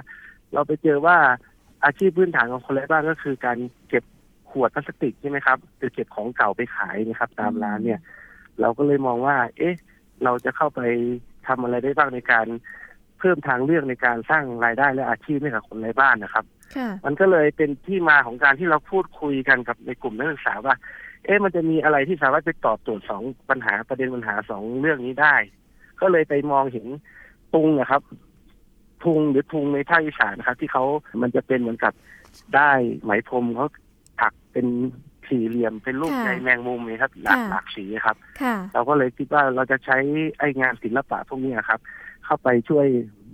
[0.54, 1.16] เราไปเจอว่า
[1.84, 4.04] อาชีพพื้นฐานของคนไร้บ้านก็คือการเก็บ
[4.50, 8.00] ขวดพลาสติกใช่ไหมครับหรือเก็บของเก่าไปขายนะครับ ตามร้านเนี่ย
[8.60, 9.74] เราก็เลยมองว่า เอ๊ะ
[10.24, 10.80] เราจะเข้าไป
[11.46, 16.44] ทำอะไรได้บ้างในการเพิ่มทางเลือกในการสร้างรายได้และอาชีพให้กับคนไร้บ้านนะครับ
[16.76, 20.74] ค่ะมันก็เลยเป็นที่มาของการที่เราพูดคุยกันกับในกลุ่มนักศึกษาว่า
[21.24, 25.36] เอ๊ะมันจะมีอะไรที่สามารถไปตอบโจทย์สองปัญหาประเด็นปัญหาสองเรื่องนี้ได้
[26.00, 26.86] ก็เลยไปมองเห็น
[27.54, 28.02] ตุงนะครับ
[29.04, 30.84] ทุงหรือทุงในภาคอีสานนะครับ ที่เขา
[31.22, 31.92] มันจะเป็นเหมือนกับ
[32.56, 32.70] ได้
[33.02, 33.66] ไหมพรมเขา
[34.20, 34.66] ถักเป็น
[35.28, 39.96] สี่เหลี่ยมเป็นรูปค่ะใยแมงมุมนี่ครับหลากค่ะหลากสีครับค่ะเราก็เลยคิดว่าเราจะใช้
[40.38, 41.80] ไอ้งานศิลปะพวกนี้ครับ
[42.24, 42.86] เข้าไปช่วย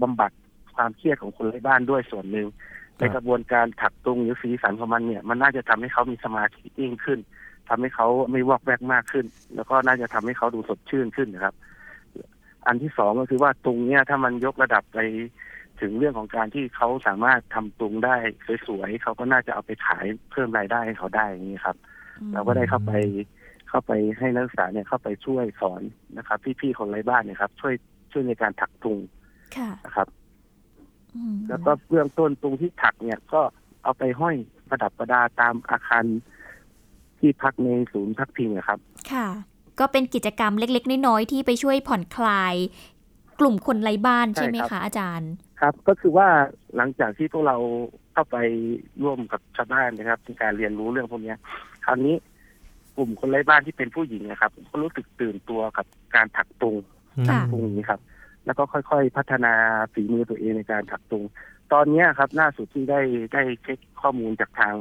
[0.03, 0.31] บำบัด
[0.75, 2.47] ความเครียดของคนไร้บ้านด้วยส่วนหนึ่ง
[2.99, 7.19] ในกระบวนการถักตุงหรือสีสันของมันเนี่ย มันน่าจะทำให้เขามีสมาธิยิ่งขึ้น
[7.69, 11.55] ทำให้เขาไม่วอกแวกมากขึ้น แล้วก็น่าจะทำให้เขาดูสดชื่นขึ้นนะครับ
[12.67, 14.99] อันที่สองก็คือว่าตุงเนี่ยถ้ามันยกระดับไป
[15.81, 18.17] ถึงเรื่องของการที่เขาสามารถทำตุงได้
[18.67, 21.77] สวยๆเขาก็น่าจะเอาไปขายเพิ่มรายได้ให้เขาได้อย่างนี้ครับ
[22.33, 22.93] เราก็ได้เข้าไป
[23.69, 25.83] เข้าไปให้นักศึกษาเนี่ยเข้าไปช่วยสอน
[26.19, 27.75] นะครับพี่ๆคนไร้บ้านเนี่ยครับ ช่วย
[28.13, 28.99] ช่วยในการถักตุง
[29.57, 30.09] ค่ะนะครับ
[31.17, 33.41] อืมแล้วก็เบื้องต้นตุงที่ถักเนี่ยก็
[33.83, 34.37] เอาไปห้อย
[34.69, 36.05] ประดับประดาตามอาคาร
[37.19, 38.79] ที่พักในศูนย์พักพิงอะครับ
[39.13, 39.27] ค่ะ
[39.81, 42.55] ก็เป็นกิจกรรมเล็ก ๆ น้อยๆที่ไปช่วยผ่อนคลาย
[43.41, 46.29] กลุ่มคนไร้บ้านใช่ใช่ไหมครับคะอาจารย์ ครับ ก็คือว่า
[46.77, 47.57] หลังจากที่พวกเรา
[48.13, 48.37] เข้าไป
[49.03, 51.39] ร่วมกับชาวบ้านนะครับในการเรียนรู้เรื่องพวกเนี้ย
[51.85, 52.15] คราวนี้
[52.97, 56.77] กลุ่มคนไร้บ้านที่เป็นผู้หญิงนะครับ ก็รู้สึกตื่นตัวกับการถักตุง
[57.29, 58.01] ค่ะตรงนี้ครับ
[58.47, 59.53] แล้วก็ค่อยๆพัฒนา
[59.93, 61.25] ฝีมือตัวเองในการถักตุง
[61.73, 63.01] ตอนเนี้ยครับล่าสุดที่ได้
[63.33, 64.75] ได้เช็คข้อมูลจากทาง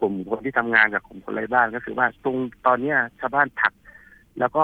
[0.00, 3.72] กลุ่มคนที่ทำงานกับกลุ่มคนไร้บ้านก็คือว่าตุงตอนเนี้ยชาวบ้านถัก
[4.38, 4.62] แล้วก็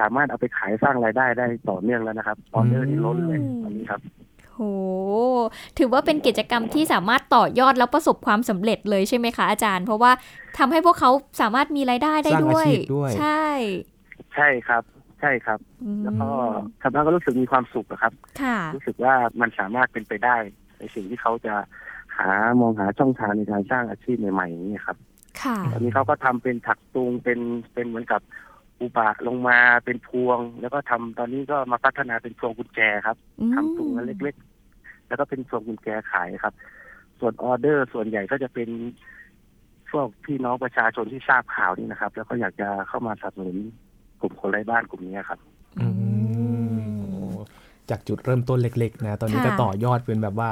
[0.00, 4.00] สามารถเอาไปขายสร้างรายได้ได้ต่อเนื่องแล้วนะครับออเดอร์นี่ล้นเลยตอนนี้ครับ
[4.54, 4.60] โห
[5.78, 10.12] ถือว่าเป็นกิจกรรมที่สามารถต่อยอดแล้วประสบความสำเร็จเลยใช่ไหมคะอาจารย์ เพราะว่า
[10.58, 13.44] ทำให้พวกเขาสามารถมีรายได้ได้สร้างด้วยอาชีพด้วย ใช่
[14.34, 14.82] ใช่ครับ
[15.22, 16.28] ใช่ครับอืมแล้วก็
[16.80, 20.36] ชาวบ้านก็รู้สึกมีความสุขอะครับค่ะรู้สึกว่ามันสามารถเป็นไปได้
[20.78, 21.54] ในสิ่งที่เขาจะ
[22.16, 22.30] หา
[22.60, 24.96] มองหาช่องทางในการสร้างอาชีพใหม่ๆอย่างนี้ครับ
[25.42, 27.40] ค่ะตอนนี้เขาก็ทำเป็นถักตุงเป็น
[27.74, 28.20] เป็นเหมือนกับ
[28.80, 36.54] อุบะลงมาเป็นพวง แล้วก็ทำตอนนี้ก็มาพัฒนาเป็นพวงกุญแจครับอืมทำตุงอันเล็กๆ แล้วก็เป็นพวงกุญแจขายครับ
[37.20, 38.68] ส่วนออเดอร์ส่วนใหญ่ก็จะเป็น
[39.90, 43.56] พวกพี่น้องประชาชนที่ทราบข่าวนี่นะครับ แล้วก็อยากจะเข้ามาสนับสนุน
[44.22, 45.38] กลุ่มคนไร้บ้านกลุ่มนี้ครับ
[45.80, 45.86] อื
[46.78, 47.34] ม
[47.90, 50.50] จากจุดเริ่มต้นเล็ก ๆ นะ ตอนนี้ค่ะก็ต่อยอดเป็นแบบว่า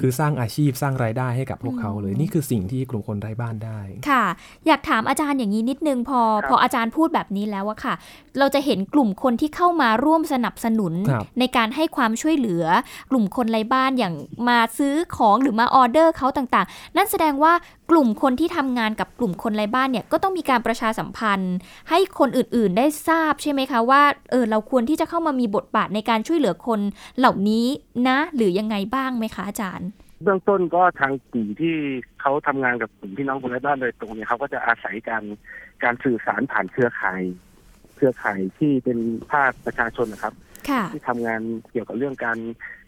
[0.00, 4.24] คือสร้างอาชีพสร้างรายได้ให้กับพวกเขาเลยนี่คือสิ่งที่กลุ่มคนไร้บ้านได้ ค่ะ
[4.66, 7.94] อยากถามอาจารย์อย่างนี้นิดนึงพอครับพออาจารย์พูดแบบนี้แล้วอะค่ะ
[8.38, 12.64] เราจะเห็นกลุ่มคนที่เข้ามาร่วมสนับสนุนครับในการให้ความช่วยเหลือ
[13.10, 14.14] กลุ่มคนไร้บ้านอย่าง
[14.48, 17.52] มาซื้อของหรือมาออเดอร์เขาต่างๆ นั่นแสดงว่า
[17.90, 21.54] กลุ่มคนที่ทำงานกับกลุ่มคนไร้บ้านเนี่ยก็ต้องมีการประชาสัมพันธ์
[21.90, 26.80] ให้คนอื่นๆ ได้ทราบใช่ไหมคะว่าเออเราควรที่จะเข้ามามีบทบาทในการช่วยเหลือคน
[27.18, 27.66] เหล่านี้
[28.08, 29.81] นะ หรือยังไงบ้างไหมคะอาจารย์
[30.22, 31.74] เบื้องต้นก็ทางกลุ่มที่
[32.20, 35.24] เขาทำงานกับกลุ่มพี่น้องคนไร้บ้านโดยตรงเนี่ยเขาก็จะอาศัยการ
[35.84, 37.22] การสื่อสารผ่านเครือข่าย
[37.96, 38.98] เครือข่ายที่เป็น
[39.32, 40.34] ภาคประชาชนนะครับ
[40.68, 42.38] ค่ะที่ทำงานเกี่ยวกับเรื่องการ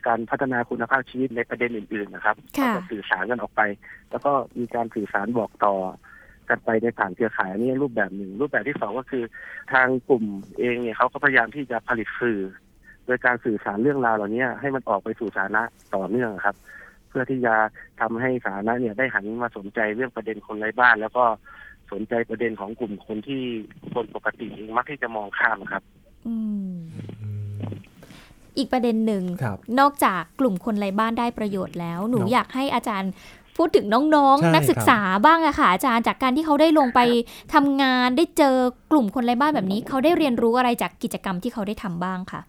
[0.06, 3.62] การพัฒนาคุณภาพชีวิตในประเด็นอื่น ๆ นะครับค่ะก็จะสื่อสารกันออกไป
[4.10, 5.74] แล้วก็มีการสื่อสารบอกต่อ
[6.48, 9.24] กันไปในผ่านเครือข่ายอันนี้รูปแบบหนึ่ง รูปแบบที่สองก็คือ
[9.72, 10.24] ทางกลุ่ม
[10.58, 12.40] เองเนี่ยเขาก็พยายามที่จะผลิตสื่อ
[13.06, 15.62] โดยการสื่อสารเรื่องราวเหล่านี้ให้มันออกไปสู่สาธารณะ
[15.94, 17.54] ต่อเนื่องครับเพื่อที่จะ
[18.00, 21.24] ทำให้สาธารณะเนี่ยได้หันมาสนใจเรื่องประเด็นคนไร้บ้าน แล้วก็
[21.92, 23.42] สนใจประเด็นของกลุ่มคนที่
[23.94, 25.82] คนปกติเองมักที่จะมองข้ามครับ
[26.26, 26.36] อื
[26.70, 26.74] ม
[28.56, 33.10] อีกประเด็นหนึ่งครับนอกจากกลุ่มคนไร้บ้านได้ประโยชน์แล้ว หนูเนอะอยากให้อาจารย์
[33.56, 37.00] พูดถึงน้องใช่ๆนักศึกษาบ้างอะค่ะอาจารย์จากการที่เขาได้ลงไป
[37.54, 38.56] ทำงานได้เจอ
[38.92, 42.40] กลุ่มคนไร้บ้านแบบนี้ เขาได้เรียนรู้อะไรจากกิจกรรมที่เขาได้ทำบ้างค่ะ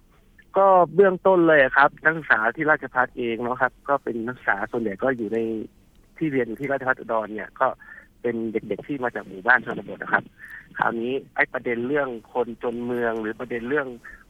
[0.57, 0.65] ก็
[0.95, 5.39] เบื้องต้นเลยครับ นักศึกษาที่ราชภัฏเองเนาะครับ ก็เป็นนักศึกษาส่วนใหญ่ก็อยู่ใน
[6.17, 7.67] ที่เรียนอยู่ที่ราชภัฏอุดรเนี่ย ก็
[8.21, 10.23] เป็นเด็กๆที่มาจากหมู่บ้านชนบทนะครับ
[10.77, 13.87] คราวนี้ไอ้ประเด็นเรื่องคนจนเมืองหรือประเด็นเรื่อง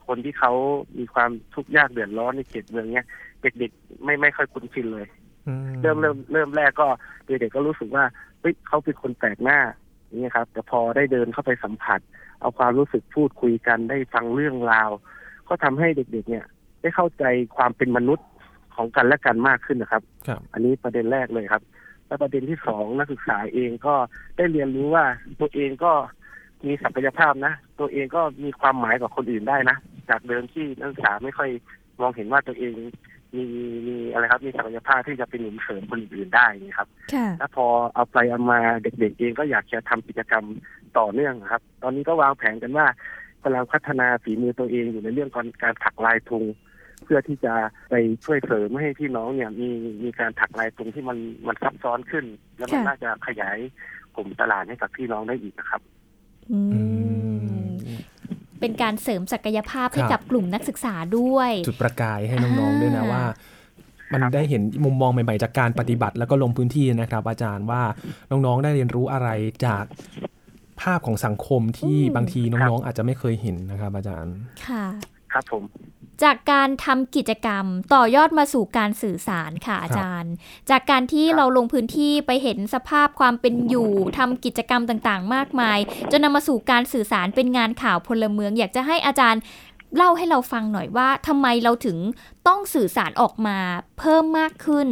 [0.08, 0.52] คนที่เขา
[0.98, 3.06] มีความทุกข์ยากเดือดร้อนในเขตเมืองเนี่ย
[3.42, 5.08] เด็กๆ ไม่ไม่ค่อยคุ้นชินเลย
[5.48, 6.88] อืเริ่มเริ่มเริ่มแรกก็
[7.26, 8.04] เด็กๆก็รู้สึกว่า
[8.42, 9.60] เฮ้ยเขาเป็นคนแปลกหน้า
[10.06, 12.00] อย่างนี่ยครับ แต่พอได้เดินเข้าไปสัมผัส
[12.40, 14.90] เอาความรู้สึกพูดคุยกันได้ฟังเรื่องราว
[15.50, 16.46] ก็ทำให้เด็กๆ เนี่ย
[16.82, 17.24] ได้เข้าใจ
[17.58, 18.28] ความเป็นมนุษย์
[18.76, 21.64] ของกันและกันมากขึ้นนะครับครับ อันนี้ประเด็นแรกเลยครับ
[22.08, 23.96] และประเด็นที่สองนักศึกษาเองก็
[24.38, 25.06] ได้เรียนรู้ว่า
[25.42, 25.92] ตัวเองก็
[26.68, 29.78] มีศักยภาพนะ ตัวเองก็มีความหมายกับคนอื่นได้นะ
[30.10, 31.50] จากเดิมที่นักศึกษาไม่ค่อย
[32.02, 32.74] มองเห็นว่าตัวเอง
[33.36, 33.44] มี
[33.88, 40.46] มีอะไรครับมีศักยภาพที่จะเป็นหนุนเสริมคนอื่นได้นี่ครับค่ะแล้วพอเอาไปเอามาเด็กๆเองก็อยากจะทำกิจกรรม
[40.98, 42.88] ต่อเนื่องครับ ตอนนี้ก็วางแผนกันว่า
[43.46, 46.46] กำลังพัฒนาฝีมือตัวเองอยู่ในเรื่องการการถักลายทุง
[47.04, 47.54] เพื่อที่จะ
[47.90, 49.68] ไปช่วยเสริมให้พี่น้องเนี่ยมี
[50.04, 52.26] มีการถักลายทุงที่มันมันซับซ้อนขึ้น
[52.58, 53.58] แล้วมันค่ะน่าจะขยาย
[54.16, 55.82] กลุ่มตลาดให้กับพี่น้องได้อีกนะครับ
[56.52, 56.82] อือื
[57.68, 57.70] มม
[58.60, 63.24] เป็นการเสริมศักยภาพให้ครับกับกลุ่มนักศึกษาด้วย จุดประกายให้น้องๆด้วยนะอ่าว่า
[64.14, 67.82] มันได้เห็นมุมมองใหม่ๆจากการปฏิบัติแล้วก็ลงพื้นที่นะครับ อาจารย์ว่า
[68.32, 69.30] น้องๆได้เรียนรู้อะไร
[69.66, 69.84] จาก
[70.82, 74.36] ภาพของสังคมที่บางทีน้องๆ อาจจะไม่เคยเห็นนะครับ อาจารย์
[74.68, 74.86] ค่ะ
[75.32, 75.64] ครับผม
[76.24, 80.32] จากการทำกิจกรรมต่อยอดมาสู่การสื่อสารค่ะอาจารย์
[80.70, 85.80] จากการที่เราลงพื้นที่ไปเห็นสภาพความเป็นอยู่ทำกิจกรรมต่างๆ มากมาย
[86.12, 89.42] จนนำมาสู่การสื่อสารเป็นงานข่าวพลเมือง อยากจะให้อาจารย์
[89.96, 91.98] เล่าให้เราฟังหน่อยว่าทำไมเราถึง
[92.48, 93.58] ต้องสื่อสารออกมา
[94.00, 94.88] เพิ่มมากขึ้น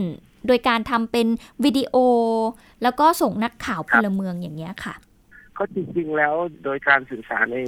[0.48, 1.28] โดยการทำเป็น
[1.64, 1.96] วิดีโอ
[2.84, 4.94] แล้วก็ส่งนักข่าวพลเมืองอย่างเงี้ยค่ะ
[5.58, 7.60] ก็จริงๆแล้วโดยการสื่อสารใน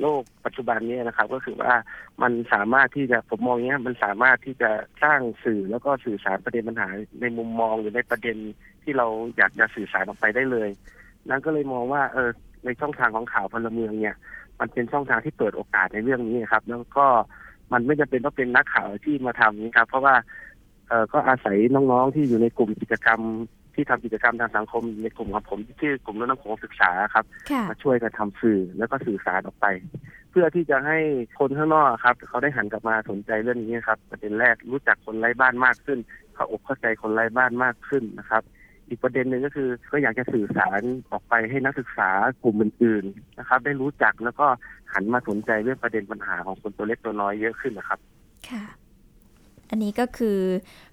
[0.00, 1.74] โลกปัจจุบันนี้นะครับ ก็คือว่า
[2.22, 4.70] มันสามารถที่จะผมมองเนี้ยมันสามารถที่จะ
[5.02, 6.88] สร้างสื่อแล้วก็สื่อสารประเด็นปัญหา
[7.20, 8.36] ในมุมมองหรือในประเด็น
[8.82, 10.68] ที่เราอยากจะสื่อสารออกไปได้เลย
[11.28, 12.30] นั้นก็เลยมองว่าเออ
[12.64, 14.16] ในช่องทางของข่าวพลเมืองเนี่ย
[14.60, 17.06] มันเป็นช่องทางที่เปิดโอกาสในเรื่องนี้ครับ แล้วก็
[17.72, 20.14] มันไม่จำเป็นต้องเป็นนักข่าวที่มาทำนี้ครับ เพราะว่า
[20.88, 23.20] เออก็อาศัยน้องๆที่อยู่ในกลุ่มกิจกรรม
[23.78, 29.66] ที่ทำกิจกรรมทางสังคมในกลุ่มของผมที่ชื่อกลุ่มรถน้ำโขงศึกษาครับค่ะมาช่วยกันทำสื่อแล้วก็สื่อสารออกไป
[30.30, 30.98] เพื่อที่จะให้
[31.38, 35.98] คนข้างนอกครับ เขาได้หันกลับมาสนใจเรื่องนี้ครับประเด็นแรกรู้จักคนไร้บ้านมากขึ้น
[36.34, 38.42] เข้าอกเข้าใจคนไร้บ้านมากขึ้นนะครับ
[38.88, 42.10] อีกประเด็นหนึ่งก็คือก็อยากจะสื่อสารออกไปให้นักศึกษา
[42.42, 44.46] กลุ่มอื่นๆนะครับ ได้รู้จักแล้วก็
[44.92, 47.98] หันมาสนใจเรื่องประเด็นปัญหาของคนตัวเล็กตัวน้อยเยอะขึ้นนะครับ
[48.48, 48.64] ค่ะ
[49.70, 50.38] อันนี้ก็คือ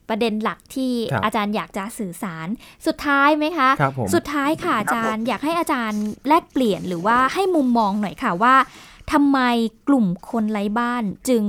[0.10, 2.48] ประเด็นหลักที่ครับอาจารย์อยากจะสื่อสาร
[2.88, 8.56] สุดท้ายไหมคะครับผมสุดท้ายค่ะอาจารย์อยากให้อาจารย์แลกเปลี่ยนหรือว่าให้มุมมองหน่อยค่ะว่า
[9.14, 9.40] ทำไม
[9.88, 11.44] กลุ่มคนไร้บ้านจึง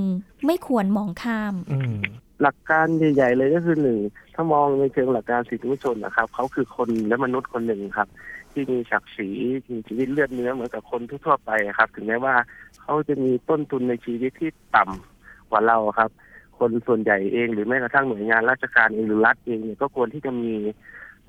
[0.47, 1.95] ไม่ควรมองข้ามอืม
[2.43, 3.99] หลักการใหญ่ๆเลยก็คือหนึ่ง
[4.35, 8.09] ถ้ามองในเชิงหลักการสิทธิมนุษยชนนะครับเขาคือคนและมนุษย์คนหนึ่งครับ
[8.53, 9.29] ที่มีศักดิ์ศรี
[9.71, 12.35] มีชีวิตเลือดเนื้อเหมือนกับคนทั่วๆไปครับ ถึงแม้ว่า
[12.83, 16.11] เขาจะมีต้นทุนในชีวิตที่ต่ำกว่าเราครับ
[16.59, 20.53] คนส่วนใหญ่เอง หรือแม้กระทั่งหน่วยงานราชการเองหรือรัฐเองเนี่ยก็ควรที่จะมี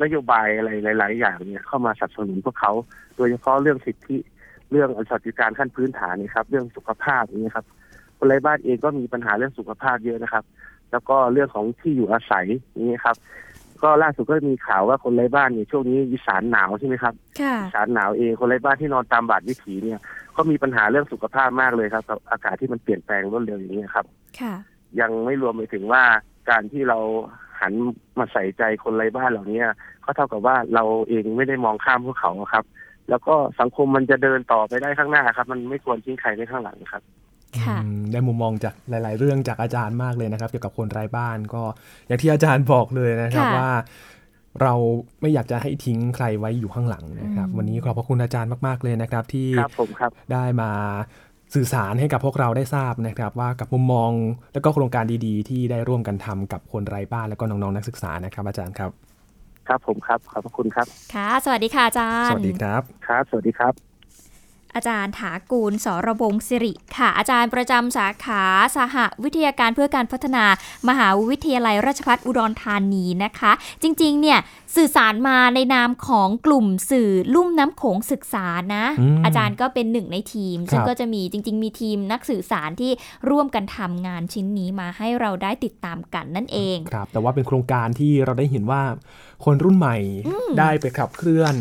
[0.01, 2.73] นโยบายอะไรหลาย ๆ อย่างเนี่ยเข้ามาสนับสนุนพวกเขา
[3.17, 4.17] โดยเฉพาะเรื่องสิทธิ
[4.71, 7.65] เรื่องสวัสดิการขั้นพื้นฐานนี่ครับ เรื่องสุขภาพอย่างนี้ยครับ
[8.17, 10.43] คนไร้บ้านเองก็มีปัญหาเรื่องสุขภาพเยอะนะครับ
[10.91, 13.15] แล้วก็เรื่องของที่อยู่อาศัยอย่างนี้ครับ
[13.83, 19.99] ก็ล่าสุดก็มีข่าวว่าคนไร้บ้านเนี่ยช่วงนี้อีสานหนาวใช่ไหมครับค่ะอีสานหนาวเองคนไร้บ้านที่นอนตามบาดวิถีเนี่ย
[20.35, 24.05] ก็มีปัญหาเรื่องสุขภาพมากเลยครับกับอากาศที่มันเปลี่ยนแปลงรวดเร็วอย่างนี้ครับ
[24.39, 24.53] ค่ะ
[25.01, 26.03] ยังไม่รวมไปถึงว่า
[26.49, 26.97] การที่เรา
[27.59, 27.73] หัน
[28.19, 29.61] มาใส่ใจคนไร้บ้านเหล่านี้
[30.03, 32.65] ก็เท่ากับว่าเราเองไม่ได้มองข้ามพวกเขาครับ
[33.09, 37.03] แล้วก็สังคมมันจะเดินต่อไปได้ข้างหน้าครับ มันไม่ควรทิ้งใครไว้ข้างหลังครับ
[37.63, 41.63] ค่ะอืมได้มุมมองจากหลาย ๆ เรื่องจากอาจารย์มากเลยนะครับ เกี่ยวกับคนไร้บ้านก็
[42.07, 43.69] อย่างที่อาจารย์บอกเลยนะครับค่ะว่า
[44.63, 44.73] เรา
[45.21, 50.71] ไม่อยากจะให้ทิ้งใครไว้อยู่ข้างหลังนะครับอืมวันนี้ขอบพระคุณอาจารย์มาก ๆ เลยนะครับ ที่ครับผมครับได้มา
[51.55, 54.11] สื่อสารให้กับพวกเราได้ทราบนะครับ ว่ากับมุมมอง
[54.53, 58.91] และก็โครงการดีๆ ที่ได้ร่วมกันทำกับคนไร้บ้านและก็น้องๆนักศึกษานะครับ อาจารย์ครับ
[59.67, 63.86] ครับผมครับขอบพระคุณครับ ค่ะ สวัสดีค่ะอาจารสย์วัสดีครับ ครับ สวัสดีครับ
[64.77, 68.43] อาจารย์ถากูลสรบงศิริค่ะ อาจารย์ประจำสาขา
[68.75, 70.43] สหวิทยาการเพื่อการพัฒนา
[70.89, 73.51] มหาวิทยาลัยราชภัฏอุดรธานีนะคะ
[73.83, 74.39] จริงๆ เนี่ย
[74.75, 82.91] สื่อสารมาในนามของกลุ่มสื่อลุ่มน้ำโขงศึกษานะอืมอาจารย์ก็เป็นหนึ่งในทีม ซึ่งครับก็จะมีจริง ๆ มีทีมนักสื่อสารที่
[83.29, 88.81] ร่วมกันทำงานชิ้นนี้มาให้เราได้ติดตามกันนั่นเองครับแต่ว่าเป็นโครงการที่เราได้เห็นว่า
[89.45, 89.97] คนรุ่นใหม่
[90.59, 91.55] ได้ไปขับเคลื่อน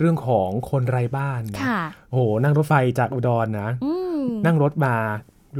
[0.00, 4.94] เรื่องของคนไร้บ้านนะค่ะโอ้โหนั่งรถไฟจากอุดรนะอืมนั่งรถมา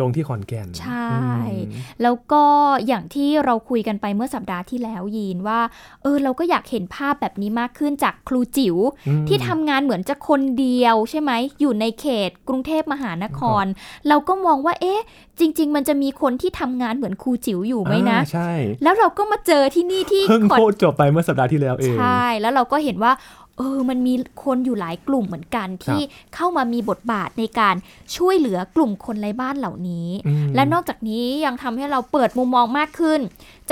[0.00, 1.20] ลงที่ขอนแก่น ใช่อื
[1.68, 1.70] ม
[2.02, 2.44] แล้วก็
[2.86, 5.60] อย่างที่เราคุยกันไปเมื่อสัปดาห์ที่แล้วยีนว่า
[6.02, 8.76] เออเราก็อยากเห็นภาพแบบนี้มากขึ้นจากครูจิ๋ว
[9.08, 13.64] อืมที่ทำงานเหมือนจะคนเดียวใช่ไหม อยู่ในเขตกรุงเทพมหานคร
[14.08, 15.00] เราก็มองว่า เอ๊ะ
[15.40, 23.12] จริง ๆ มันจะมีคนที่ทำงานเหมือนครูจิ๋วอยู่ไหมนะอ่าใช่ แล้วเราก็มาเจอที่นี่ที่เพิ่งขอนโคตรจบไปเมื่อสัปดาห์ที่แล้วเอง ใช่ แล้วเราก็เห็นว่า
[23.60, 26.00] เออมันมีคนอยู่หลายกลุ่มเหมือนกัน ที่
[26.34, 27.74] เข้ามามีบทบาทในการ
[28.16, 33.20] ช่วยเหลือกลุ่มคนไร้บ้านเหล่านี้อืมและนอกจากนี้ยังทำให้เราเปิดมุมมองมากขึ้น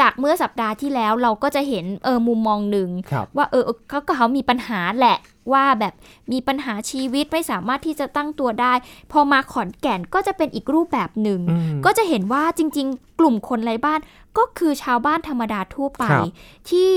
[0.01, 5.19] จากเมื่อสัปดาห์ที่แล้วเราก็จะเห็นเออมุมมองหนึ่งครับว่าเออเขาก็เขามีปัญหาแหละ
[5.53, 5.95] ว่าแบบ
[6.33, 8.73] มีปัญหาชีวิตไม่สามารถที่จะตั้งตัวได้
[9.13, 14.01] พอมาขอนแก่นก็จะเป็นอีกรูปแบบหนึ่งอืมก็จะเห็นว่าจริง ๆ กลุ่มคนไร้บ้าน
[14.39, 16.27] ก็คือชาวบ้านธรรมดาทั่วไปครับ
[16.71, 16.93] ที่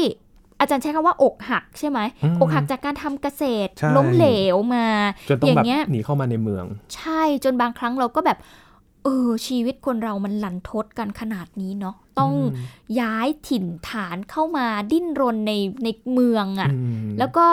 [0.61, 4.87] อาจารย์ใช้คำว่าอกหักใช่ไหมอืมอกหักจากการทำเกษตรใช่ล้มเหลวมา
[5.29, 8.37] จนต้อองย่าแบบงเงี้ยหนีเข้ามาในเมือง ใช่จนบางครั้งเราก็แบบ
[9.03, 17.47] เออชีวิตคนเรามันลันทดกันขนาดนี้เนาะต้องอืมย้ายถิ่นฐานเข้ามาดิ้นรนในในเมืองอะ่ะอืมแล้วก็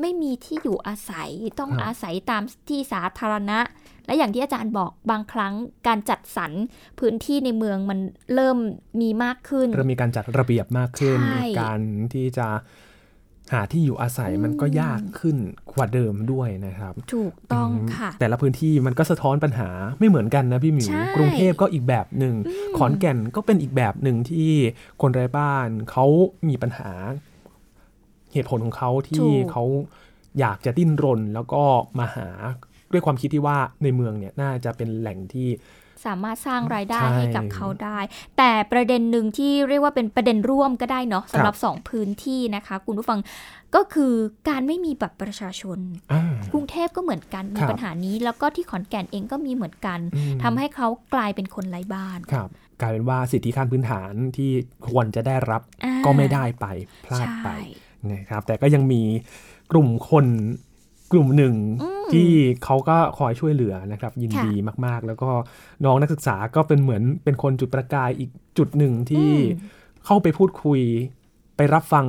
[0.00, 3.58] ไม่มีที่อยู่อาศัยต้องครับอาศัยตามที่สาธารณะ
[4.06, 5.54] และอย่างที่อาจารย์บอกบางครั้ง
[5.86, 6.52] การจัดสรร
[7.00, 7.98] พื้นที่ในเมืองมัน
[8.34, 8.58] เริ่ม
[9.00, 11.80] มีมากขึ้น เริ่มมีการจัดระเบียบมากขึ้นใช่การ
[12.14, 12.48] ที่จะ
[13.52, 15.36] หาที่อยู่อาศัยมันก็ยากขึ้น
[15.72, 22.34] กว่าเดิมด้วยนะครับ ถูกต้องมค่ะ แต่ละพื้นที่มันก็สะท้อนปัญหาไม่เหมือนกันนะพี่หมิวใช่กรุงเทพก็อีกแบบหนึ่ง
[22.76, 24.52] ขอนแก่นก็เป็นอีกแบบหนึ่งที่
[25.02, 26.06] คนไร้บ้านเขา
[26.48, 26.90] มีปัญหา
[28.32, 29.64] เหตุผลของเขาที่เขา
[30.40, 31.62] อยากจะดิ้นรนแล้วก็
[31.98, 32.28] มาหา
[32.92, 35.50] ด้วยความคิดที่ว่าในเมืองเนี่ยน่าจะเป็นแหล่งที่
[36.06, 37.98] สามารถสร้างรายได้ใช่ให้กับเขาได้
[38.38, 43.18] แต่ประเด็นหนึ่งที่เรียกว่าเป็นประเด็นร่วมก็ได้เนาะสำหรับสองพื้นที่นะคะ คุณผู้ฟัง
[43.74, 44.12] ก็คือ
[44.48, 45.78] การไม่มีบัตรประชาชน
[46.12, 46.22] อ่า
[46.52, 52.48] กรุงเทพก็เหมือนกันมีครับปัญหานี้ แล้วก็ที่ขอนแก่นเองก็มีเหมือนกันอืมทำให้เขากลายเป็นคนไร้บ้านครับ
[52.80, 54.50] กลายเป็นว่าสิทธิขั้นพื้นฐานที่
[54.88, 56.66] ควรจะได้รับอ่าก็ไม่ได้ไป
[57.04, 57.60] พลาดไปใช่
[58.12, 59.02] นะครับแต่ก็ยังมี
[59.72, 60.26] กลุ่มคน
[61.12, 62.28] กลุ่มหนึ่งอืมที่
[62.64, 64.54] เขาก็คอยช่วยเหลือนะครับ ยินค่ะดี
[64.86, 65.30] มาก ๆ แล้วก็
[65.84, 70.80] น้องนักศึกษาก็เป็นเหมือนเป็นคนจุดประกายอีกจุดหนึ่งที่อืมเข้าไปพูดคุย
[71.56, 72.06] ไปรับฟัง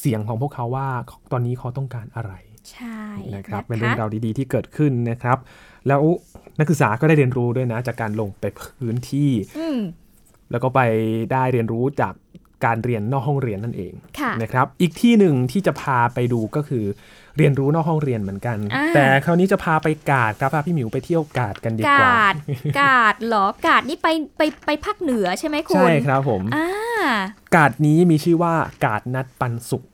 [0.00, 0.88] เสียงของพวกเขาว่า
[1.32, 2.32] ตอนนี้เขาต้องการอะไร
[2.72, 3.02] ใช่
[3.34, 5.38] นะครับะเป็นเรื่องราวดีๆที่เกิดขึ้นนะครับ
[5.88, 6.02] แล้ว
[6.58, 9.80] นักศึกษาก็ได้เรียนรู้ด้วยนะ จากการลงไปพื้นที่อืม
[10.50, 10.80] แล้วก็ไป
[11.32, 12.14] ได้เรียนรู้จาก
[12.64, 16.84] การเรียนนอกห้องเรียนนั่นเองค่ะนะครับ อีกที่หนึ่งที่จะพาไปดูก็คือ
[17.36, 22.34] เรียนรู้นอกห้องเรียนเหมือนกันอ่าแต่คราวนี้จะพาไปกาดครับพาพี่หมิวไปเที่ยวกาดกันดีกว่า กาด
[22.80, 26.68] กาดเหรอกาดนี่ไปไปไปภาคเหนือใช่ไหมคุณ ใช่ครับผมอ่า
[27.56, 29.84] กาดนี้มีชื่อว่ากาดนัดปันสุข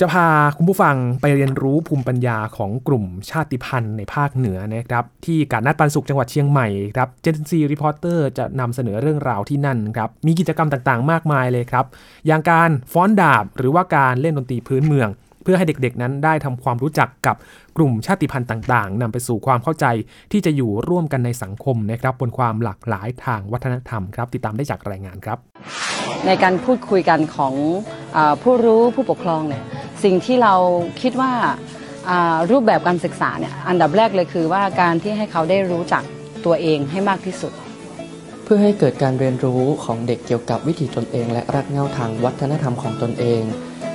[0.00, 11.84] จะพาคุณผู้ฟังไปเรียนรู้ภูมิปัญญาของกลุ่มชาติพันธุ์ในภาคเหนือนะครับที่กาดนัดปันสุขจังหวัดเชียงใหม่ครับเจนซีรีพอร์เตอร์จะนำเสนอเรื่องราวที่นั่นครับมีกิจกรรมต่างๆ มากมายเลยครับ
[12.26, 15.08] อย่างการฟ้อนดาบหรือว่าการเล่นดนตรีพื้นเมือง
[15.42, 17.36] เพื่อให้เด็กๆนั้นได้ทำความรู้จักกับ
[17.76, 19.86] กลุ่มชาติพันธุ์ต่าง ๆนำไปสู่ความเข้าใจ
[20.32, 25.38] ที่จะอยู่ร่วมกันในสังคมนะครับบนความหลากหลายทางวัฒนธรรมครับ ติดตามได้จากรายงานครับ
[26.26, 27.54] ในการพูดคุยกันของ
[28.16, 29.62] อาผู้รู้ผู้ปกครองเนี่ย
[30.04, 30.54] สิ่งที่เรา
[31.02, 31.32] คิดว่า
[32.10, 36.02] อ่ารูปแบบการศึกษาเนี่ยอันดับแรกเลยคือว่าการที่ให้เขาได้รู้จัก
[36.46, 37.52] ตัวเองให้มากที่สุด
[38.44, 43.42] เพื่อให้เกิดการเรียนรู้ของเด็กเกี่ยวกับวิถีตนเอง และรักเหง้าทางวัฒนธรรมของตนเอง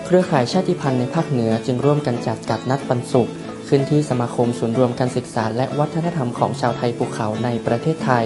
[0.09, 3.29] เครือข่ายชาติพันธุ์ในภาคเหนือจึงร่วมกันจัดกัดนัดปันสุข
[3.67, 8.25] ขึ้นที่สมาคมศูนย์รวมการศึกษา และวัฒนธรรมของชาวไทยภูเขาในประเทศไทย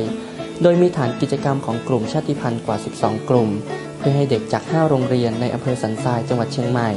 [0.62, 3.50] โดยมีฐานกิจกรรมของกลุ่มชาติพันธุ์กว่า 12 กลุ่ม
[3.98, 6.90] เพื่อให้เด็กจาก 5 โรงเรียนในอำเภอสันทรายจังหวัดเชียงใหม่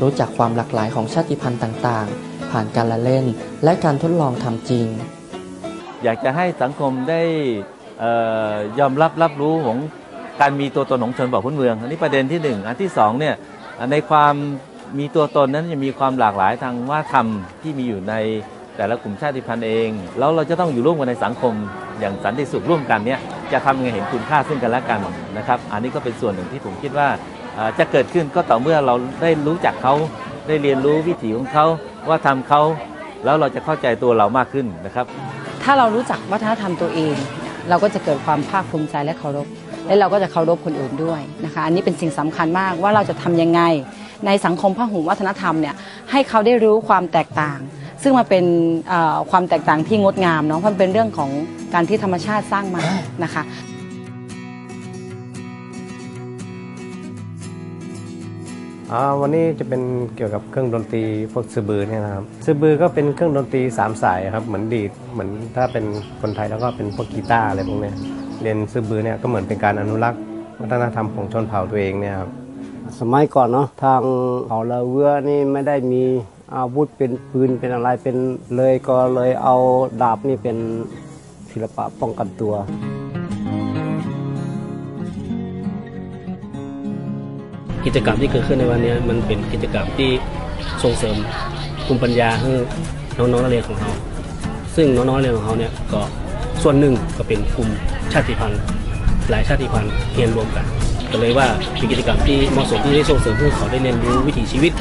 [0.00, 3.26] รู้จักความหลากหลายของชาติพันธุ์ต่างๆ ผ่านการละเล่น
[3.64, 4.86] และการทดลองทำจริง
[6.02, 7.22] อยากจะให้สังคมได้
[8.02, 8.04] อ
[8.78, 9.78] ยอมรับรับรู้ของ
[10.40, 13.34] การมีตัวตนของชนเผ่าพื้นเมือง อันนี้ประเด็นที่หนึ่งอันที่สองเนี่ย
[13.90, 14.34] ในความ
[14.98, 17.26] มีตัวตนนั้นจะมีความหลากหลายทางวัฒนธรรม
[17.62, 18.14] ที่มีอยู่ใน
[18.76, 21.54] แต่ละกลุ่มชาติพันธุ์เอง แล้วเราจะต้องอยู่ร่วมกันในสังคม
[22.00, 23.20] อย่างสันติสุขร่วมกันเนี่ย
[23.52, 25.00] จะทำยังไงเห็นคุณค่าซึ่งกันและกัน
[25.36, 27.08] นะครับ อันนี้ก็เป็นส่วนหนึ่งที่ผมคิดว่า
[27.78, 29.94] จะเกิดขึ้นก็ต่อเมื่อเราได้รู้จักเขา
[30.48, 31.66] ได้เรียนรู้วิถีของเขา
[32.08, 32.62] ว่าทำเขา
[33.24, 35.06] แล้วเราจะเข้าใจตัวเรามากขึ้นนะครับ
[35.62, 37.14] ถ้าเรารู้จักวัฒนธรรมตัวเอง
[37.68, 39.46] เราก็จะเกิดความภาคภูมิใจและเคารพ
[39.86, 43.60] และเราก็จะเคารพคนอื่นด้วยนะคะ อันนี้เป็นสิ่งสำคัญมากว่าเราจะทำยังไง
[44.26, 45.74] ในสังคมพหุวัฒนธรรมเนี่ย
[46.10, 47.58] ให้เขาได้รู้ความแตกต่าง
[48.02, 48.44] ซึ่งมาเป็น
[49.30, 51.30] ความแตกต่างที่งดงามเนาะเพราะมันเป็นเรื่องของ
[51.74, 52.82] การที่ธรรมชาติสร้างมา
[53.24, 53.42] นะคะ
[58.94, 59.82] อ่าวันนี้จะเป็น
[60.16, 61.02] เกี่ยวกับเครื่องดนตรี
[61.32, 65.84] พวกซือบือเนี่ยนะครับซือบือก็เป็นเครื่องดนตรีสามสายครับเหมือนดีดเหมือนถ้าเป็น
[66.20, 67.96] คนไทยแล้วก็เป็นพวกกีตาร์อะไรพวกเนี้ย
[68.42, 70.20] เรียนซือบือเนี่ยก็เหมือนเป็นการอนุรักษ์
[70.60, 72.30] วัฒนธรรมของชนเผ่าตัวเองเนี่ยครับ
[73.00, 74.02] สมัยก่อนเนาะทาง
[74.48, 76.02] เขาละเวือนี่ไม่ได้มี
[76.56, 78.16] อาวุธเป็นปืนเป็นอะไรเป็น
[78.56, 79.56] เลยก็เลยเอา
[80.02, 80.56] ดาบนี่เป็น
[81.50, 82.54] ศิลปะป้องกันตัว
[87.86, 90.10] กิจกรรมที่เกิดขึ้นในวันนี้มันเป็นกิจกรรมที่
[90.82, 91.16] ส่งเสริม
[91.86, 92.52] ภูมิปัญญาให้
[93.18, 93.90] น้องๆนักเรียนของเรา
[94.76, 96.00] ซึ่งน้องๆนักเรียนของเขาเนี่ยก็
[96.62, 97.68] ส่วนหนึ่งก็เป็นกลุ่ม
[98.12, 98.60] ชาติพันธุ์
[99.30, 100.64] หลายชาติพันธุ์เรียนรวมกัน
[101.12, 104.72] ก็เลยว่าเป็นกิจกรรมที่เหมาะสมที่ได้ส่งเสริมให้เขาได้เรียนรู้วิถีชีวิต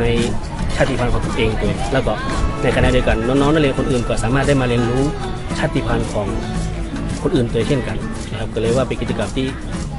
[0.00, 0.04] ใน
[0.76, 2.12] ชาติพันธุ์ของตัวเองตัวเองแล้วก็
[2.62, 5.02] ในขณะเดียวกันน้องๆนักเรียนคนอื่นก็สามารถได้มาเรียนรู้
[5.58, 6.26] ชาติพันธุ์ของ
[7.22, 7.96] คนอื่นตัวเช่นกัน
[8.30, 9.46] นะครับก็เลยว่าเป็นกิจกรรมที่